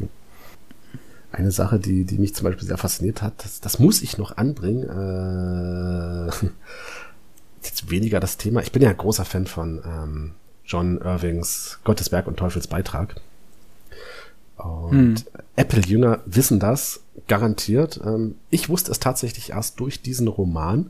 [1.32, 4.38] Eine Sache, die, die mich zum Beispiel sehr fasziniert hat, das, das muss ich noch
[4.38, 4.84] anbringen.
[4.84, 6.32] Äh,
[7.64, 8.62] jetzt weniger das Thema.
[8.62, 10.32] Ich bin ja ein großer Fan von ähm,
[10.66, 13.16] John Irvings Gottesberg und Teufelsbeitrag.
[14.58, 15.16] Und hm.
[15.56, 18.00] Apple-Jünger wissen das garantiert.
[18.04, 20.90] Ähm, ich wusste es tatsächlich erst durch diesen Roman.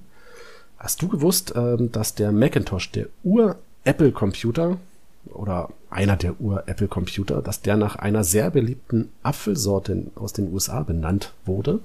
[0.78, 4.78] Hast du gewusst, ähm, dass der Macintosh, der Ur-Apple-Computer
[5.26, 11.34] oder einer der Ur-Apple-Computer, dass der nach einer sehr beliebten Apfelsorte aus den USA benannt
[11.46, 11.80] wurde?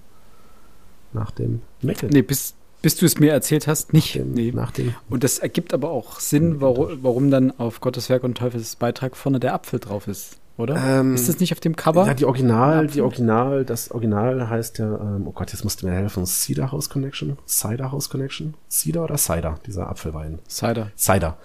[1.12, 2.12] Nach dem Macintosh.
[2.12, 2.54] Nee, bis,
[2.88, 4.16] bis du es mir erzählt hast, nicht.
[4.16, 4.50] Nach dem, nee.
[4.50, 8.38] nach dem und das ergibt aber auch Sinn, warum, warum dann auf Gottes Werk und
[8.38, 10.82] Teufels Beitrag vorne der Apfel drauf ist, oder?
[10.82, 12.06] Ähm, ist das nicht auf dem Cover?
[12.06, 15.86] Ja, die Original, die Original, das Original heißt ja, ähm, oh Gott, jetzt musst du
[15.86, 17.36] mir helfen, Cedar House Connection?
[17.46, 18.54] Cider House Connection?
[18.70, 20.38] Cider oder Cider, dieser Apfelwein?
[20.48, 20.90] Cider.
[20.96, 21.36] Cider.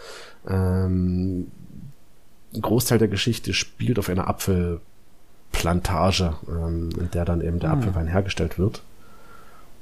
[0.47, 1.47] Ähm,
[2.55, 7.73] ein Großteil der Geschichte spielt auf einer Apfelplantage, ähm, in der dann eben der ah.
[7.73, 8.81] Apfelwein hergestellt wird.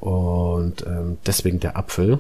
[0.02, 2.20] Und ähm, deswegen der Apfel.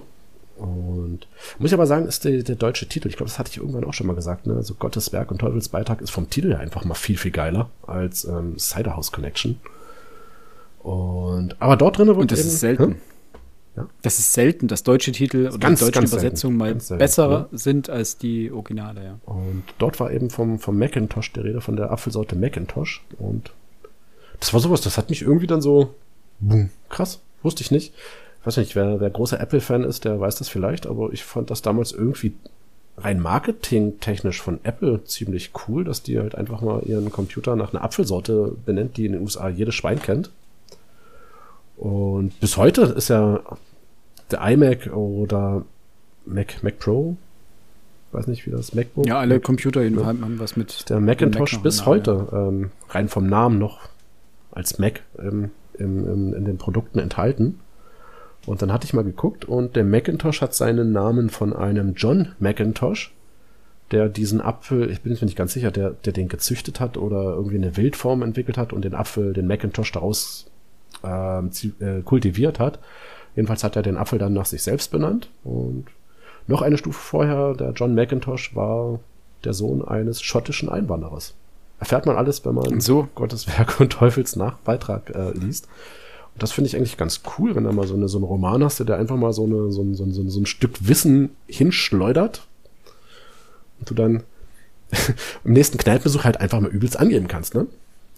[0.57, 3.57] Und muss ich aber sagen, ist der, der deutsche Titel, ich glaube, das hatte ich
[3.57, 4.53] irgendwann auch schon mal gesagt, ne?
[4.53, 7.71] Also Gottes Werk und Teufels Beitrag ist vom Titel ja einfach mal viel, viel geiler
[7.87, 9.59] als ähm, Cider House Connection.
[10.83, 12.95] Und aber dort drin wird Und das eben, ist selten.
[13.75, 13.87] Ja?
[14.03, 17.57] Das ist selten, dass deutsche Titel oder ganz, deutsche Übersetzungen mal selten, besser ja.
[17.57, 19.19] sind als die Originale, ja.
[19.25, 23.03] Und dort war eben vom, vom Macintosh die Rede, von der Apfelsorte Macintosh.
[23.17, 23.51] Und
[24.39, 25.95] das war sowas, das hat mich irgendwie dann so,
[26.39, 27.21] boom, krass.
[27.43, 27.93] Wusste ich nicht.
[28.41, 31.51] Ich weiß nicht, wer, wer großer Apple-Fan ist, der weiß das vielleicht, aber ich fand
[31.51, 32.33] das damals irgendwie
[32.97, 37.83] rein marketingtechnisch von Apple ziemlich cool, dass die halt einfach mal ihren Computer nach einer
[37.83, 40.31] Apfelsorte benennt, die in den USA jedes Schwein kennt.
[41.77, 43.41] Und bis heute ist ja
[44.29, 45.65] der iMac oder
[46.25, 47.15] Mac, Mac Pro,
[48.11, 49.07] weiß nicht, wie das MacBook.
[49.07, 50.89] Ja, alle Mac, Computer jedenfalls haben was mit.
[50.89, 52.47] Der Macintosh Mac bis heute, ja.
[52.47, 53.79] ähm, rein vom Namen noch
[54.51, 57.59] als Mac ähm, im, im, in den Produkten enthalten.
[58.45, 62.29] Und dann hatte ich mal geguckt und der Macintosh hat seinen Namen von einem John
[62.39, 63.13] Macintosh,
[63.91, 67.33] der diesen Apfel, ich bin mir nicht ganz sicher, der, der den gezüchtet hat oder
[67.33, 70.47] irgendwie eine Wildform entwickelt hat und den Apfel, den Macintosh daraus
[71.03, 72.79] äh, kultiviert hat.
[73.35, 75.29] Jedenfalls hat er den Apfel dann nach sich selbst benannt.
[75.43, 75.85] Und
[76.47, 78.99] noch eine Stufe vorher, der John Macintosh war
[79.43, 81.35] der Sohn eines schottischen Einwanderers
[81.81, 83.09] erfährt man alles, wenn man so.
[83.15, 85.67] Gottes Werk und Teufels Nachbeitrag äh, liest.
[86.33, 88.63] Und das finde ich eigentlich ganz cool, wenn da mal so, eine, so einen Roman
[88.63, 92.47] hast, der einfach mal so, eine, so, ein, so, ein, so ein Stück Wissen hinschleudert
[93.79, 94.23] und du dann
[95.43, 97.65] im nächsten Kneipenbesuch halt einfach mal übelst angeben kannst, ne?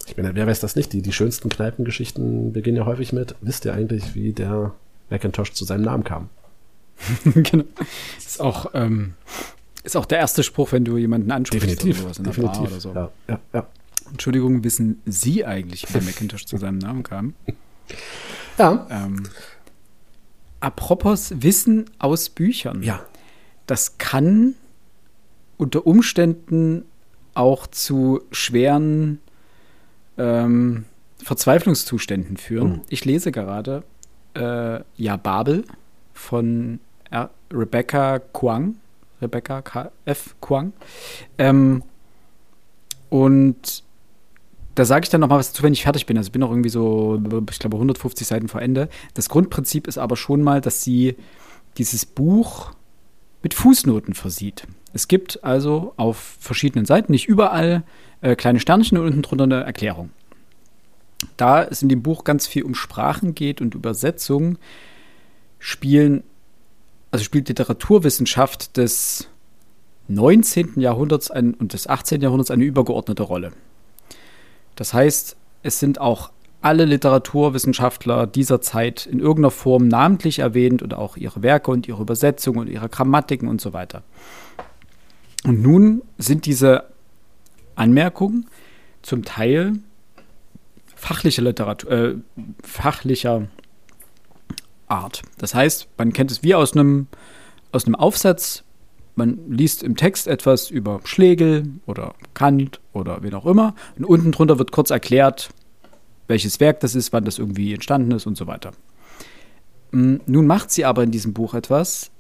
[0.05, 0.91] Ich meine, wer weiß das nicht?
[0.91, 4.73] Die, die schönsten Kneipengeschichten beginnen ja häufig mit, wisst ihr eigentlich, wie der
[5.09, 6.27] Macintosh zu seinem Namen kam?
[7.23, 7.63] genau.
[8.17, 9.13] Ist auch, ähm,
[9.83, 12.59] ist auch der erste Spruch, wenn du jemanden ansprichst definitiv, oder sowas in definitiv.
[12.59, 12.93] Bar oder so.
[12.93, 13.67] Ja, ja, ja.
[14.09, 17.33] Entschuldigung, wissen Sie eigentlich, wie der Macintosh zu seinem Namen kam?
[18.57, 18.87] Ja.
[18.89, 19.23] Ähm,
[20.59, 22.83] apropos Wissen aus Büchern.
[22.83, 23.05] Ja.
[23.65, 24.55] Das kann
[25.57, 26.85] unter Umständen
[27.33, 29.19] auch zu schweren
[30.17, 30.85] ähm,
[31.23, 32.69] Verzweiflungszuständen führen.
[32.69, 32.81] Mhm.
[32.89, 33.83] Ich lese gerade
[34.35, 35.65] äh, Ja Babel
[36.13, 38.75] von R Rebecca Kwang.
[39.23, 40.35] Rebecca K F.
[40.41, 40.73] Kwang.
[41.37, 41.83] Ähm,
[43.09, 43.83] und
[44.75, 46.17] da sage ich dann noch mal was dazu, wenn ich fertig bin.
[46.17, 48.89] Also ich bin noch irgendwie so, ich glaube, 150 Seiten vor Ende.
[49.13, 51.15] Das Grundprinzip ist aber schon mal, dass sie
[51.77, 52.71] dieses Buch
[53.43, 54.67] mit Fußnoten versieht.
[54.93, 57.83] Es gibt also auf verschiedenen Seiten, nicht überall,
[58.21, 60.11] äh, kleine Sternchen und unten drunter eine Erklärung.
[61.37, 64.57] Da es in dem Buch ganz viel um Sprachen geht und Übersetzung,
[65.59, 66.23] spielen,
[67.13, 69.29] also spielt Literaturwissenschaft des
[70.07, 70.79] 19.
[70.79, 72.21] Jahrhunderts ein, und des 18.
[72.21, 73.51] Jahrhunderts eine übergeordnete Rolle.
[74.75, 80.95] Das heißt, es sind auch alle Literaturwissenschaftler dieser Zeit in irgendeiner Form namentlich erwähnt und
[80.95, 84.01] auch ihre Werke und ihre Übersetzungen und ihre Grammatiken und so weiter.
[85.43, 86.85] Und nun sind diese
[87.75, 88.47] Anmerkungen
[89.03, 89.73] zum Teil
[90.95, 92.15] fachlicher Literatur, äh,
[92.63, 93.49] fachlicher
[94.93, 95.21] Art.
[95.37, 97.07] Das heißt, man kennt es wie aus einem,
[97.71, 98.63] aus einem Aufsatz.
[99.15, 103.75] Man liest im Text etwas über Schlegel oder Kant oder wen auch immer.
[103.97, 105.49] Und unten drunter wird kurz erklärt,
[106.27, 108.71] welches Werk das ist, wann das irgendwie entstanden ist und so weiter.
[109.91, 112.11] Mm, nun macht sie aber in diesem Buch etwas,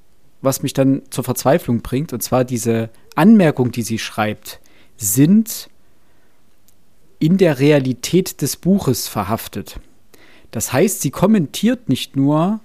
[0.41, 2.13] was mich dann zur Verzweiflung bringt.
[2.13, 4.59] Und zwar diese Anmerkungen, die sie schreibt,
[4.97, 5.69] sind
[7.19, 9.79] in der Realität des Buches verhaftet.
[10.53, 12.59] Das heißt, sie kommentiert nicht nur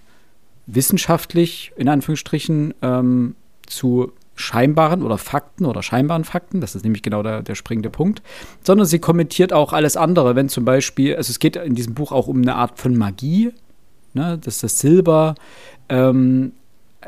[0.66, 3.34] wissenschaftlich, in Anführungsstrichen, ähm,
[3.66, 8.22] zu scheinbaren oder Fakten oder scheinbaren Fakten, das ist nämlich genau der, der springende Punkt,
[8.62, 12.12] sondern sie kommentiert auch alles andere, wenn zum Beispiel, also es geht in diesem Buch
[12.12, 13.52] auch um eine Art von Magie,
[14.12, 15.34] ne, dass das Silber,
[15.88, 16.52] ähm,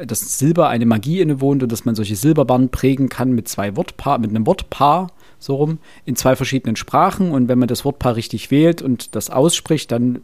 [0.02, 4.18] dass Silber eine Magie innewohnt und dass man solche Silberbahnen prägen kann mit zwei Wortpaar,
[4.18, 7.32] mit einem Wortpaar, so rum, in zwei verschiedenen Sprachen.
[7.32, 10.20] Und wenn man das Wortpaar richtig wählt und das ausspricht, dann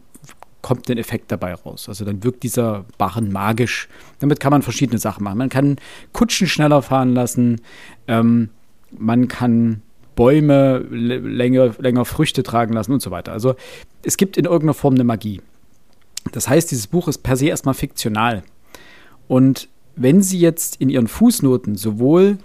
[0.67, 1.87] kommt ein Effekt dabei raus.
[1.87, 3.87] Also dann wirkt dieser Barren magisch.
[4.19, 5.37] Damit kann man verschiedene Sachen machen.
[5.37, 5.77] Man kann
[6.11, 7.61] Kutschen schneller fahren lassen,
[8.09, 8.49] ähm,
[8.91, 9.81] man kann
[10.15, 13.31] Bäume länger, länger Früchte tragen lassen und so weiter.
[13.31, 13.55] Also
[14.03, 15.41] es gibt in irgendeiner Form eine Magie.
[16.33, 18.43] Das heißt, dieses Buch ist per se erstmal fiktional.
[19.29, 22.39] Und wenn Sie jetzt in Ihren Fußnoten sowohl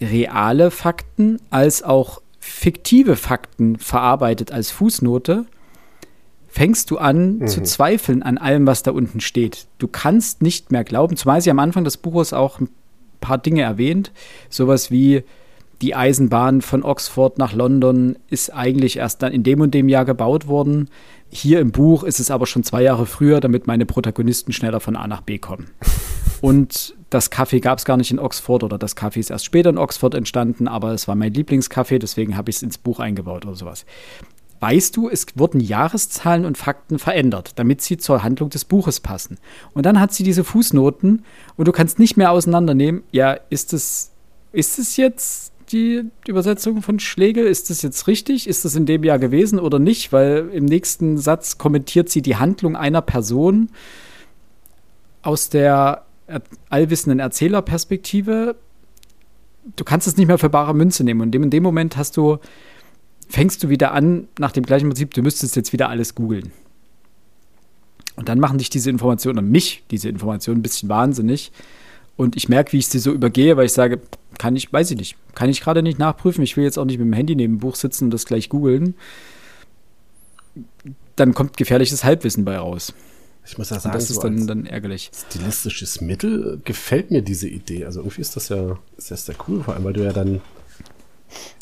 [0.00, 5.46] reale Fakten als auch fiktive Fakten verarbeitet als Fußnote,
[6.54, 7.48] fängst du an mhm.
[7.48, 9.66] zu zweifeln an allem, was da unten steht.
[9.78, 12.68] Du kannst nicht mehr glauben, zumal sie am Anfang des Buches auch ein
[13.20, 14.12] paar Dinge erwähnt,
[14.50, 15.24] sowas wie
[15.82, 20.04] die Eisenbahn von Oxford nach London ist eigentlich erst dann in dem und dem Jahr
[20.04, 20.90] gebaut worden.
[21.28, 24.94] Hier im Buch ist es aber schon zwei Jahre früher, damit meine Protagonisten schneller von
[24.94, 25.72] A nach B kommen.
[26.40, 29.70] Und das Kaffee gab es gar nicht in Oxford oder das Kaffee ist erst später
[29.70, 33.46] in Oxford entstanden, aber es war mein Lieblingskaffee, deswegen habe ich es ins Buch eingebaut
[33.46, 33.86] oder sowas.
[34.60, 39.38] Weißt du, es wurden Jahreszahlen und Fakten verändert, damit sie zur Handlung des Buches passen.
[39.74, 41.24] Und dann hat sie diese Fußnoten
[41.56, 44.10] und du kannst nicht mehr auseinandernehmen, ja, ist es,
[44.52, 47.46] ist es jetzt die Übersetzung von Schlegel?
[47.46, 48.46] Ist das jetzt richtig?
[48.46, 50.12] Ist das in dem Jahr gewesen oder nicht?
[50.12, 53.70] Weil im nächsten Satz kommentiert sie die Handlung einer Person
[55.22, 56.04] aus der
[56.70, 58.56] allwissenden Erzählerperspektive.
[59.76, 61.20] Du kannst es nicht mehr für bare Münze nehmen.
[61.20, 62.38] Und in dem Moment hast du,
[63.28, 66.52] fängst du wieder an, nach dem gleichen Prinzip, du müsstest jetzt wieder alles googeln.
[68.16, 71.50] Und dann machen dich diese Informationen, oder mich diese Informationen ein bisschen wahnsinnig.
[72.16, 74.00] Und ich merke, wie ich sie so übergehe, weil ich sage,
[74.38, 76.44] kann ich, weiß ich nicht, kann ich gerade nicht nachprüfen.
[76.44, 78.48] Ich will jetzt auch nicht mit dem Handy neben dem Buch sitzen und das gleich
[78.48, 78.94] googeln.
[81.16, 82.94] Dann kommt gefährliches Halbwissen bei raus.
[83.46, 85.10] Ich muss ja sagen, das ist so dann, dann ärgerlich.
[85.28, 87.84] Stilistisches Mittel gefällt mir diese Idee.
[87.84, 90.40] Also irgendwie ist das ja, ist das sehr cool, vor allem, weil du ja dann,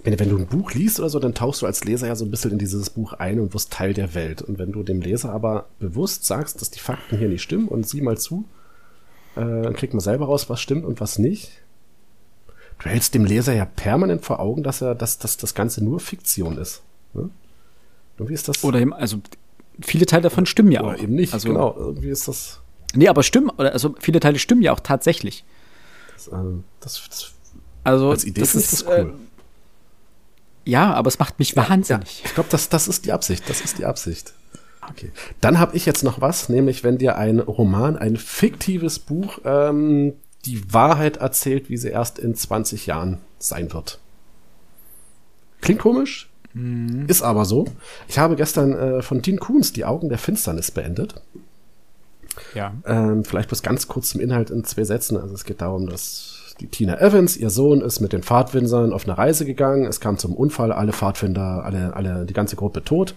[0.05, 2.25] wenn, wenn du ein Buch liest oder so, dann tauchst du als Leser ja so
[2.25, 4.43] ein bisschen in dieses Buch ein und wirst Teil der Welt.
[4.43, 7.87] Und wenn du dem Leser aber bewusst sagst, dass die Fakten hier nicht stimmen und
[7.87, 8.45] sieh mal zu,
[9.37, 11.63] äh, dann kriegt man selber raus, was stimmt und was nicht.
[12.81, 16.01] Du hältst dem Leser ja permanent vor Augen, dass er, dass, dass das Ganze nur
[16.01, 16.83] Fiktion ist.
[17.15, 17.31] Ne?
[18.19, 18.65] Und wie ist das?
[18.65, 19.19] Oder eben, also
[19.81, 21.03] viele Teile davon stimmen ja Oder auch.
[21.03, 21.95] eben nicht, also, genau.
[22.01, 22.61] Wie ist das?
[22.95, 25.45] Nee, aber stimmen, also viele Teile stimmen ja auch tatsächlich.
[26.15, 26.33] Das, äh,
[26.81, 27.33] das, das
[27.85, 29.15] also, als Idee das ist ist das cool.
[29.15, 29.32] Äh,
[30.65, 32.21] ja, aber es macht mich wahnsinnig.
[32.21, 32.25] Ja.
[32.27, 33.49] Ich glaube, das, das ist die Absicht.
[33.49, 34.33] Das ist die Absicht.
[34.89, 35.11] Okay.
[35.41, 40.15] Dann habe ich jetzt noch was, nämlich wenn dir ein Roman, ein fiktives Buch, ähm,
[40.45, 44.01] die Wahrheit erzählt, wie sie erst in 20 Jahren sein wird.
[45.61, 47.07] Klingt komisch, Mhm.
[47.07, 47.67] Ist aber so.
[48.09, 51.15] Ich habe gestern äh, von Dean Koons Die Augen der Finsternis beendet.
[52.55, 52.75] Ja.
[52.87, 55.17] Ähm, vielleicht bloß ganz kurz zum Inhalt in zwei Sätzen.
[55.17, 59.07] Also es geht darum, dass die Tina Evans, ihr Sohn, ist mit den Pfadfindern auf
[59.07, 59.87] eine Reise gegangen.
[59.87, 63.15] Es kam zum Unfall, alle Pfadfinder, alle, alle, die ganze Gruppe tot.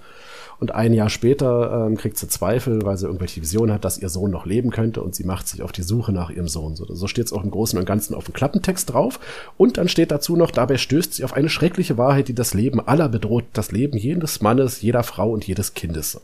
[0.59, 4.09] Und ein Jahr später ähm, kriegt sie Zweifel, weil sie irgendwelche Visionen hat, dass ihr
[4.09, 6.75] Sohn noch leben könnte und sie macht sich auf die Suche nach ihrem Sohn.
[6.75, 9.19] So, so steht es auch im Großen und Ganzen auf dem Klappentext drauf.
[9.57, 12.79] Und dann steht dazu noch, dabei stößt sie auf eine schreckliche Wahrheit, die das Leben
[12.79, 16.19] aller bedroht, das Leben jedes Mannes, jeder Frau und jedes Kindes.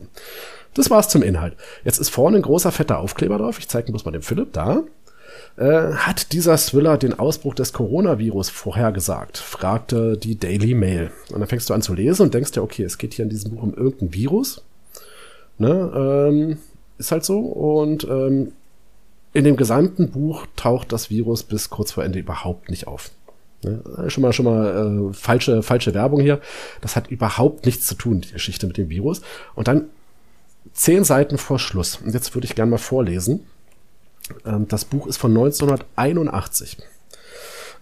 [0.74, 1.54] Das war's zum Inhalt.
[1.84, 3.58] Jetzt ist vorne ein großer fetter Aufkleber drauf.
[3.58, 4.84] Ich zeige bloß mal dem Philipp da.
[5.56, 9.38] Äh, hat dieser Thriller den Ausbruch des Coronavirus vorhergesagt?
[9.38, 11.10] fragte die Daily Mail.
[11.30, 13.30] Und dann fängst du an zu lesen und denkst ja, okay, es geht hier in
[13.30, 14.62] diesem Buch um irgendein Virus.
[15.58, 16.58] Ne, ähm,
[16.98, 17.38] ist halt so.
[17.40, 18.52] Und ähm,
[19.34, 23.10] in dem gesamten Buch taucht das Virus bis kurz vor Ende überhaupt nicht auf.
[23.62, 23.82] Ne?
[24.08, 26.40] Schon mal, schon mal äh, falsche, falsche Werbung hier.
[26.80, 29.22] Das hat überhaupt nichts zu tun, die Geschichte mit dem Virus.
[29.54, 29.86] Und dann
[30.72, 31.96] zehn Seiten vor Schluss.
[32.04, 33.46] Und jetzt würde ich gerne mal vorlesen.
[34.44, 36.78] Ähm, das Buch ist von 1981.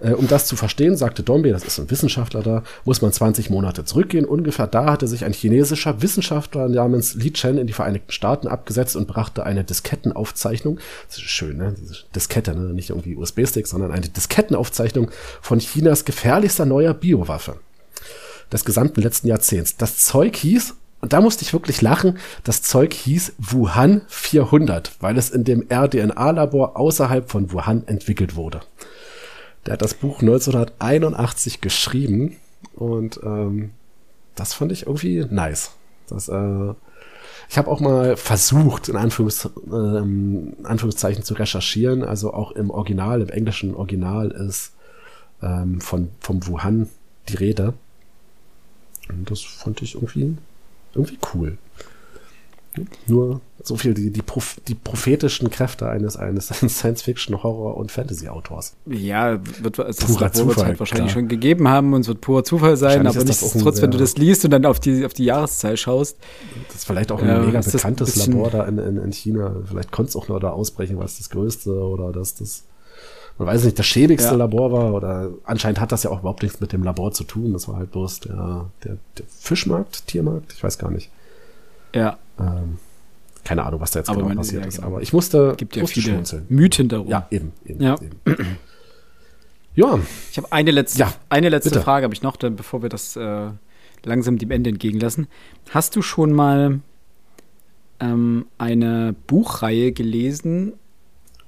[0.01, 3.51] Äh, um das zu verstehen, sagte Dombey, das ist ein Wissenschaftler da, muss man 20
[3.51, 4.25] Monate zurückgehen.
[4.25, 8.97] Ungefähr da hatte sich ein chinesischer Wissenschaftler namens Li Chen in die Vereinigten Staaten abgesetzt
[8.97, 11.75] und brachte eine Diskettenaufzeichnung, das ist schön, ne?
[11.79, 12.73] Diese Diskette, ne?
[12.73, 15.11] nicht irgendwie USB-Stick, sondern eine Diskettenaufzeichnung
[15.41, 17.57] von Chinas gefährlichster neuer Biowaffe
[18.51, 19.77] des gesamten letzten Jahrzehnts.
[19.77, 22.19] Das Zeug hieß und da musste ich wirklich lachen.
[22.45, 28.61] Das Zeug hieß Wuhan 400, weil es in dem RDNA-Labor außerhalb von Wuhan entwickelt wurde.
[29.67, 32.37] Der hat das Buch 1981 geschrieben
[32.75, 33.71] und ähm,
[34.35, 35.73] das fand ich irgendwie nice.
[36.09, 36.75] Das, äh,
[37.49, 42.05] ich habe auch mal versucht, in Anführungs ähm, Anführungszeichen zu recherchieren.
[42.05, 44.73] Also auch im Original, im englischen Original ist
[45.43, 46.89] ähm, von vom Wuhan
[47.29, 47.75] die Rede.
[49.09, 50.37] Und das fand ich irgendwie
[50.95, 51.59] irgendwie cool.
[53.07, 54.23] Nur so viel die, die,
[54.69, 58.75] die prophetischen Kräfte eines, eines Science-Fiction, Horror- und Fantasy-Autors.
[58.87, 61.21] Ja, wird, also purer das Zufall, halt wahrscheinlich klar.
[61.21, 64.45] schon gegeben haben und es wird purer Zufall sein, aber nichtsdestotrotz, wenn du das liest
[64.45, 66.17] und dann auf die, auf die Jahreszeit schaust.
[66.69, 69.57] Das ist vielleicht auch ein ja, mega bekanntes ein Labor da in, in, in China.
[69.69, 72.65] Vielleicht konnte es auch nur da ausbrechen, was das größte oder das, das
[73.41, 74.37] man weiß nicht, das schäbigste ja.
[74.37, 77.55] Labor war oder anscheinend hat das ja auch überhaupt nichts mit dem Labor zu tun.
[77.55, 81.11] Das war halt bloß der, der, der Fischmarkt, Tiermarkt, ich weiß gar nicht.
[81.95, 82.19] Ja.
[82.39, 82.77] Ähm,
[83.43, 84.77] keine Ahnung, was da jetzt aber genau passiert ja, ist.
[84.77, 84.89] Genau.
[84.89, 86.45] Aber ich musste, gibt ja viele schmunzeln.
[86.51, 87.09] Mythen darum.
[87.09, 87.95] Ja, eben, eben, ja.
[87.95, 88.59] eben.
[89.75, 89.99] ja.
[90.31, 91.83] Ich habe eine letzte, ja, eine letzte bitte.
[91.83, 93.49] Frage, habe ich noch, dann, bevor wir das äh,
[94.05, 95.29] langsam dem Ende entgegenlassen.
[95.71, 96.81] Hast du schon mal
[98.01, 100.75] ähm, eine Buchreihe gelesen,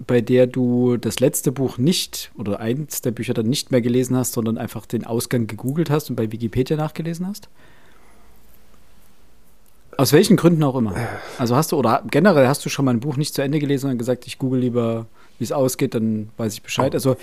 [0.06, 4.16] bei der du das letzte Buch nicht oder eins der Bücher dann nicht mehr gelesen
[4.16, 7.48] hast, sondern einfach den Ausgang gegoogelt hast und bei Wikipedia nachgelesen hast?
[9.96, 10.94] Aus welchen Gründen auch immer.
[11.38, 13.90] Also hast du, oder generell hast du schon mal ein Buch nicht zu Ende gelesen
[13.90, 15.06] und gesagt, ich google lieber,
[15.38, 16.94] wie es ausgeht, dann weiß ich Bescheid.
[16.94, 17.16] Also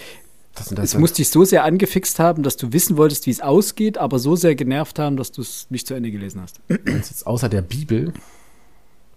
[0.56, 3.42] das das es muss dich so sehr angefixt haben, dass du wissen wolltest, wie es
[3.42, 6.60] ausgeht, aber so sehr genervt haben, dass du es nicht zu Ende gelesen hast.
[6.70, 8.14] Jetzt außer der Bibel.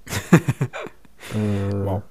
[1.35, 2.03] äh, wow.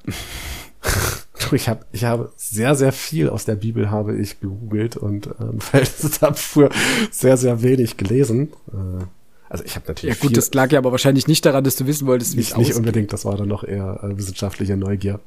[1.55, 5.59] ich habe ich habe sehr, sehr viel aus der Bibel habe ich gegoogelt und ähm,
[6.21, 6.69] habe früher
[7.11, 8.53] sehr, sehr wenig gelesen.
[8.71, 9.05] Äh,
[9.49, 10.15] also ich habe natürlich.
[10.15, 12.55] Ja gut, das lag ja aber wahrscheinlich nicht daran, dass du wissen wolltest, wie es
[12.55, 15.19] Nicht unbedingt, das war dann noch eher äh, wissenschaftliche Neugier.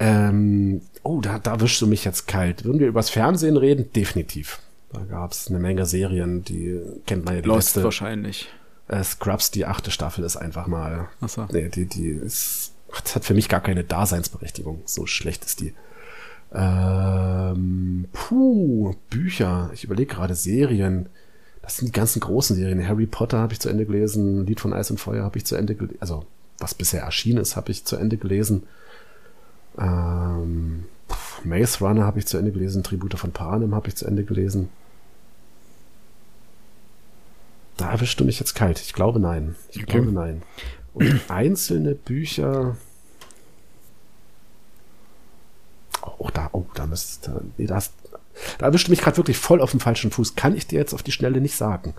[0.00, 2.64] Ähm, oh, da, da wischst du mich jetzt kalt.
[2.64, 3.92] Würden wir übers Fernsehen reden?
[3.92, 4.58] Definitiv.
[4.92, 7.84] Da gab es eine Menge Serien, die kennt man ja die Lost letzte.
[7.84, 8.48] wahrscheinlich.
[8.88, 11.08] Äh, Scrubs, die achte Staffel ist einfach mal.
[11.20, 11.46] Ach so.
[11.52, 14.82] Nee, die, die ist das hat für mich gar keine Daseinsberechtigung.
[14.84, 15.74] So schlecht ist die.
[16.52, 19.70] Ähm, puh, Bücher.
[19.74, 21.08] Ich überlege gerade Serien.
[21.62, 22.86] Das sind die ganzen großen Serien.
[22.86, 24.46] Harry Potter habe ich zu Ende gelesen.
[24.46, 25.98] Lied von Eis und Feuer habe ich zu Ende gelesen.
[26.00, 26.26] Also,
[26.58, 28.64] was bisher erschienen ist, habe ich zu Ende gelesen.
[29.78, 30.84] Ähm,
[31.42, 32.82] Maze Runner habe ich zu Ende gelesen.
[32.82, 34.68] Tribute von Panem habe ich zu Ende gelesen.
[37.76, 38.80] Da erwischst du mich jetzt kalt.
[38.80, 39.56] Ich glaube nein.
[39.70, 39.86] Ich okay.
[39.86, 40.42] glaube nein.
[40.94, 42.76] Und einzelne Bücher.
[46.18, 47.92] Oh, da, oh, da müsste, nee, das,
[48.58, 50.36] da erwischte mich gerade wirklich voll auf dem falschen Fuß.
[50.36, 51.94] Kann ich dir jetzt auf die Schnelle nicht sagen.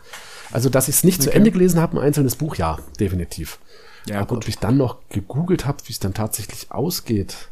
[0.52, 1.30] Also, dass ich es nicht okay.
[1.30, 3.60] zu Ende gelesen habe, ein einzelnes Buch, ja, definitiv.
[4.08, 4.38] Ja, Aber gut.
[4.44, 7.50] ob ich dann noch gegoogelt habe, wie es dann tatsächlich ausgeht,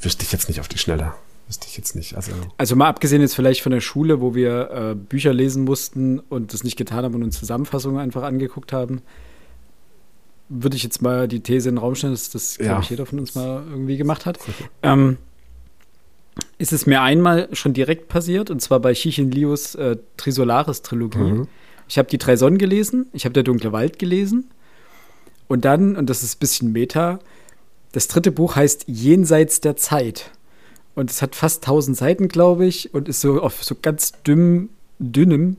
[0.00, 1.14] wüsste ich jetzt nicht auf die Schnelle.
[1.46, 2.14] Wüsste ich jetzt nicht.
[2.14, 6.20] Also, also mal abgesehen jetzt vielleicht von der Schule, wo wir äh, Bücher lesen mussten
[6.20, 9.02] und das nicht getan haben und uns Zusammenfassungen einfach angeguckt haben,
[10.50, 12.80] würde ich jetzt mal die These in den Raum stellen, dass das, glaube ja.
[12.80, 14.38] ich, jeder von uns mal irgendwie gemacht hat.
[14.82, 15.16] Ähm,
[16.58, 21.18] ist es mir einmal schon direkt passiert, und zwar bei Chichin Lios äh, Trisolaris-Trilogie.
[21.18, 21.48] Mhm.
[21.88, 24.50] Ich habe die drei Sonnen gelesen, ich habe der dunkle Wald gelesen
[25.48, 27.20] und dann, und das ist ein bisschen Meta,
[27.92, 30.30] das dritte Buch heißt Jenseits der Zeit.
[30.94, 34.68] Und es hat fast 1000 Seiten, glaube ich, und ist so auf so ganz dünn,
[34.98, 35.56] dünnem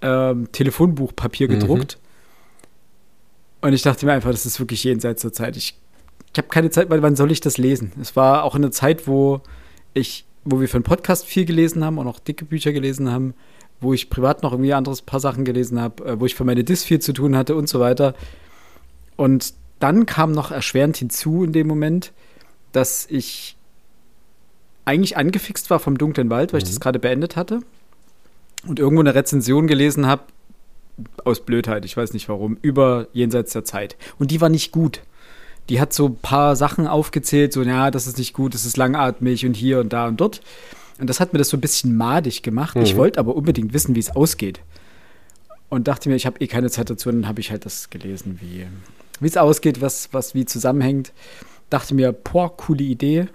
[0.00, 1.52] ähm, Telefonbuchpapier mhm.
[1.52, 1.98] gedruckt.
[3.60, 5.56] Und ich dachte mir einfach, das ist wirklich jenseits der Zeit.
[5.56, 5.78] Ich,
[6.32, 7.92] ich habe keine Zeit, weil wann soll ich das lesen?
[8.00, 9.42] Es war auch eine Zeit, wo
[9.92, 13.34] ich, wo wir für einen Podcast viel gelesen haben und auch dicke Bücher gelesen haben,
[13.80, 16.64] wo ich privat noch irgendwie anderes paar Sachen gelesen habe, äh, wo ich für meine
[16.64, 18.14] Dis viel zu tun hatte und so weiter.
[19.16, 22.12] Und dann kam noch erschwerend hinzu in dem Moment,
[22.72, 23.56] dass ich
[24.84, 26.64] eigentlich angefixt war vom Dunklen Wald, weil mhm.
[26.64, 27.60] ich das gerade beendet hatte
[28.66, 30.22] und irgendwo eine Rezension gelesen habe,
[31.24, 33.96] aus Blödheit, ich weiß nicht warum, über Jenseits der Zeit.
[34.18, 35.02] Und die war nicht gut.
[35.68, 38.76] Die hat so ein paar Sachen aufgezählt, so, ja, das ist nicht gut, das ist
[38.76, 40.40] langatmig und hier und da und dort.
[40.98, 42.76] Und das hat mir das so ein bisschen madig gemacht.
[42.76, 42.82] Mhm.
[42.82, 44.60] Ich wollte aber unbedingt wissen, wie es ausgeht.
[45.68, 47.08] Und dachte mir, ich habe eh keine Zeit dazu.
[47.08, 48.66] Und dann habe ich halt das gelesen, wie
[49.26, 51.12] es ausgeht, was, was wie zusammenhängt.
[51.70, 53.28] Dachte mir, boah, coole Idee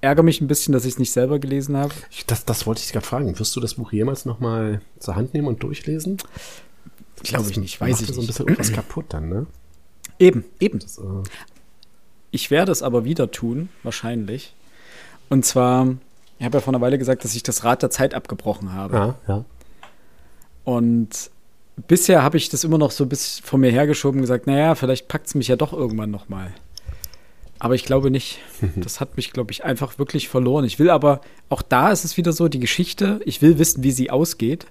[0.00, 1.92] ärgere mich ein bisschen, dass ich es nicht selber gelesen habe.
[2.26, 3.38] Das, das wollte ich gerade fragen.
[3.38, 6.18] Wirst du das Buch jemals noch mal zur Hand nehmen und durchlesen?
[7.22, 9.46] Glaube ich nicht, weiß ich so ein bisschen irgendwas kaputt dann, ne?
[10.18, 10.78] Eben, eben.
[10.78, 11.02] Das, äh
[12.30, 14.54] ich werde es aber wieder tun, wahrscheinlich.
[15.28, 15.94] Und zwar,
[16.38, 18.96] ich habe ja vor einer Weile gesagt, dass ich das Rad der Zeit abgebrochen habe.
[18.96, 19.44] Ja, ja.
[20.64, 21.30] Und
[21.86, 24.74] bisher habe ich das immer noch so ein bisschen vor mir hergeschoben und gesagt, naja,
[24.74, 26.52] vielleicht packt es mich ja doch irgendwann noch mal.
[27.58, 28.38] Aber ich glaube nicht.
[28.76, 30.64] Das hat mich, glaube ich, einfach wirklich verloren.
[30.64, 33.92] Ich will aber, auch da ist es wieder so, die Geschichte, ich will wissen, wie
[33.92, 34.66] sie ausgeht.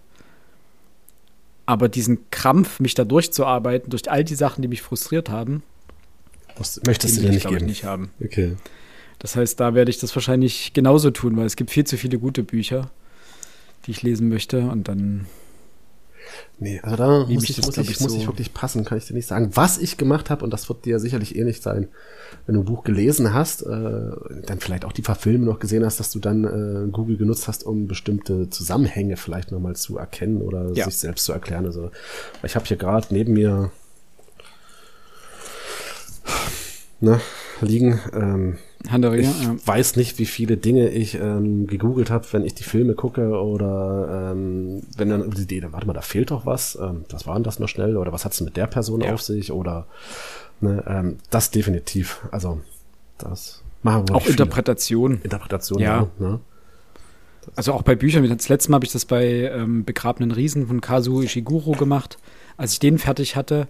[1.66, 5.64] Aber diesen Krampf, mich da durchzuarbeiten, durch all die Sachen, die mich frustriert haben,
[6.58, 8.12] Was, möchtest du dir nicht, ich, nicht haben.
[8.24, 8.56] Okay.
[9.20, 12.20] Das heißt, da werde ich das wahrscheinlich genauso tun, weil es gibt viel zu viele
[12.20, 12.92] gute Bücher,
[13.86, 14.60] die ich lesen möchte.
[14.62, 15.26] Und dann
[16.60, 19.14] Nee, also da muss ich, muss, ich, muss so ich wirklich passen, kann ich dir
[19.14, 19.52] nicht sagen.
[19.54, 21.90] Was ich gemacht habe, und das wird dir sicherlich ähnlich sein,
[22.46, 24.12] wenn du ein Buch gelesen hast, äh,
[24.46, 27.66] dann vielleicht auch die Verfilme noch gesehen hast, dass du dann äh, Google genutzt hast,
[27.66, 30.86] um bestimmte Zusammenhänge vielleicht nochmal zu erkennen oder ja.
[30.86, 31.66] sich selbst zu erklären.
[31.66, 31.92] Also
[32.44, 33.72] ich habe hier gerade neben mir
[37.00, 37.20] ne,
[37.62, 38.58] liegen ähm,
[38.92, 39.56] Handaria, ich ja.
[39.66, 44.32] weiß nicht, wie viele Dinge ich ähm, gegoogelt habe, wenn ich die Filme gucke oder
[44.32, 47.44] ähm, wenn dann die Idee, warte mal, da fehlt doch was, ähm, was war denn
[47.44, 49.14] das noch schnell oder was hat es mit der Person ja.
[49.14, 49.88] auf sich oder
[50.62, 52.22] ne, ähm, das definitiv.
[52.32, 52.62] Also
[53.18, 55.22] das machen wir Auch Interpretation.
[55.24, 56.08] Interpretation, ja.
[56.20, 56.40] ja ne?
[57.56, 60.82] Also auch bei Büchern, das letzte Mal habe ich das bei ähm, Begrabenen Riesen von
[60.82, 62.18] Kazuo Ishiguro gemacht.
[62.58, 63.68] Als ich den fertig hatte,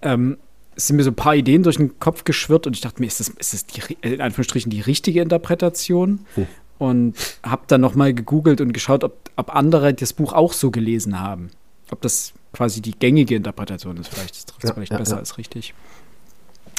[0.00, 0.38] ähm,
[0.76, 3.20] sind mir so ein paar Ideen durch den Kopf geschwirrt und ich dachte mir, ist
[3.20, 6.20] das, ist das die, in Anführungsstrichen die richtige Interpretation?
[6.34, 6.46] Hm.
[6.78, 11.20] Und habe dann nochmal gegoogelt und geschaut, ob, ob andere das Buch auch so gelesen
[11.20, 11.50] haben.
[11.90, 14.08] Ob das quasi die gängige Interpretation ist.
[14.08, 15.18] Vielleicht ist das ja, vielleicht ja, besser ja.
[15.18, 15.72] als richtig.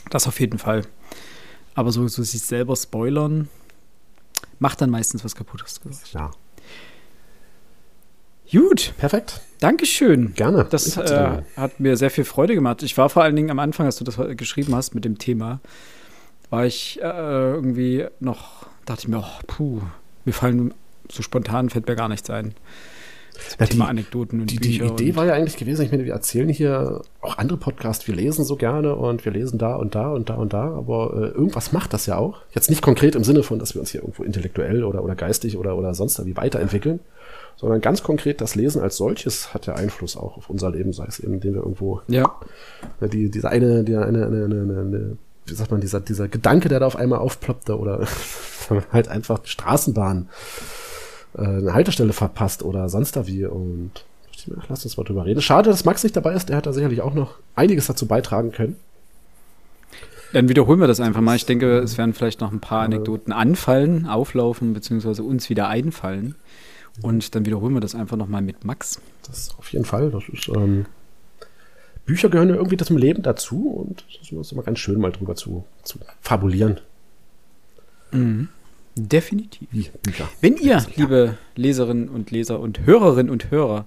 [0.09, 0.83] Das auf jeden Fall.
[1.75, 3.49] Aber so, so sich selber spoilern,
[4.59, 5.79] macht dann meistens was kaputtes.
[6.13, 6.31] Ja.
[8.51, 8.93] Gut.
[8.97, 9.41] Perfekt.
[9.59, 10.33] Dankeschön.
[10.35, 10.65] Gerne.
[10.69, 12.83] Das äh, hat mir sehr viel Freude gemacht.
[12.83, 15.59] Ich war vor allen Dingen am Anfang, als du das geschrieben hast mit dem Thema,
[16.49, 19.81] war ich äh, irgendwie noch, dachte ich mir, oh, puh,
[20.25, 20.73] mir fallen
[21.11, 22.53] so spontan fällt mir gar nichts ein.
[23.59, 24.57] Ja, Thema die, Anekdoten und die.
[24.57, 28.15] Die Idee war ja eigentlich gewesen, ich meine, wir erzählen hier auch andere Podcasts, wir
[28.15, 31.37] lesen so gerne und wir lesen da und da und da und da, aber äh,
[31.37, 32.39] irgendwas macht das ja auch.
[32.53, 35.57] Jetzt nicht konkret im Sinne von, dass wir uns hier irgendwo intellektuell oder, oder geistig
[35.57, 37.01] oder, oder sonst wie weiterentwickeln,
[37.57, 41.05] sondern ganz konkret das Lesen als solches hat ja Einfluss auch auf unser Leben, sei
[41.05, 42.35] es eben, indem wir irgendwo ja.
[43.01, 46.79] die, diese eine, die eine, eine, eine, eine, wie sagt man, dieser, dieser Gedanke, der
[46.79, 48.05] da auf einmal aufploppte oder
[48.91, 50.29] halt einfach die Straßenbahn
[51.37, 53.91] äh, eine Haltestelle verpasst oder sonst da wie und
[54.67, 55.41] lass uns mal drüber reden.
[55.41, 58.51] Schade, dass Max nicht dabei ist, der hat da sicherlich auch noch einiges dazu beitragen
[58.51, 58.75] können.
[60.33, 61.37] Dann wiederholen wir das einfach mal.
[61.37, 66.35] Ich denke, es werden vielleicht noch ein paar Anekdoten anfallen, auflaufen, beziehungsweise uns wieder einfallen.
[67.01, 69.01] Und dann wiederholen wir das einfach nochmal mit Max.
[69.27, 70.11] Das auf jeden Fall.
[70.11, 70.85] Das ist, ähm,
[72.05, 75.35] Bücher gehören ja irgendwie zum Leben dazu und das ist immer ganz schön, mal drüber
[75.35, 76.79] zu, zu fabulieren.
[78.11, 78.49] Mhm.
[78.95, 79.67] Definitiv.
[79.71, 80.29] Wie Bücher.
[80.39, 80.85] Wenn ihr, ja.
[80.95, 83.85] liebe Leserinnen und Leser und Hörerinnen und Hörer,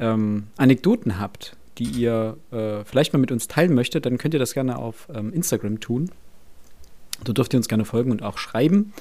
[0.00, 4.40] ähm, Anekdoten habt, die ihr äh, vielleicht mal mit uns teilen möchtet, dann könnt ihr
[4.40, 6.10] das gerne auf ähm, Instagram tun.
[7.22, 8.92] Da dürft ihr uns gerne folgen und auch schreiben.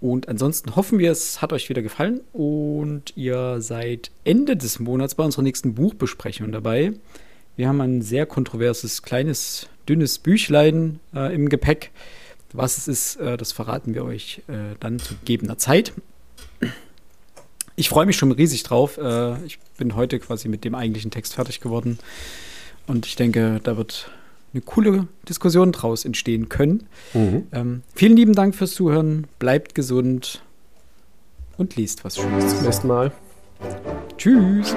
[0.00, 5.14] Und ansonsten hoffen wir, es hat euch wieder gefallen und ihr seid Ende des Monats
[5.14, 6.94] bei unserer nächsten Buchbesprechung dabei.
[7.56, 11.90] Wir haben ein sehr kontroverses, kleines, dünnes Büchlein äh, im Gepäck.
[12.52, 15.92] Was es ist, äh, das verraten wir euch äh, dann zu gegebener Zeit.
[17.76, 18.96] ich freue mich schon riesig drauf.
[18.96, 21.98] Äh, ich bin heute quasi mit dem eigentlichen Text fertig geworden.
[22.86, 24.10] Und ich denke, da wird
[24.52, 26.88] eine coole Diskussion draus entstehen können.
[27.14, 27.46] Mhm.
[27.52, 29.26] Ähm, vielen lieben Dank fürs Zuhören.
[29.38, 30.42] Bleibt gesund
[31.56, 32.44] und liest was Schönes.
[32.44, 33.12] Bis zum nächsten Mal.
[34.16, 34.74] Tschüss.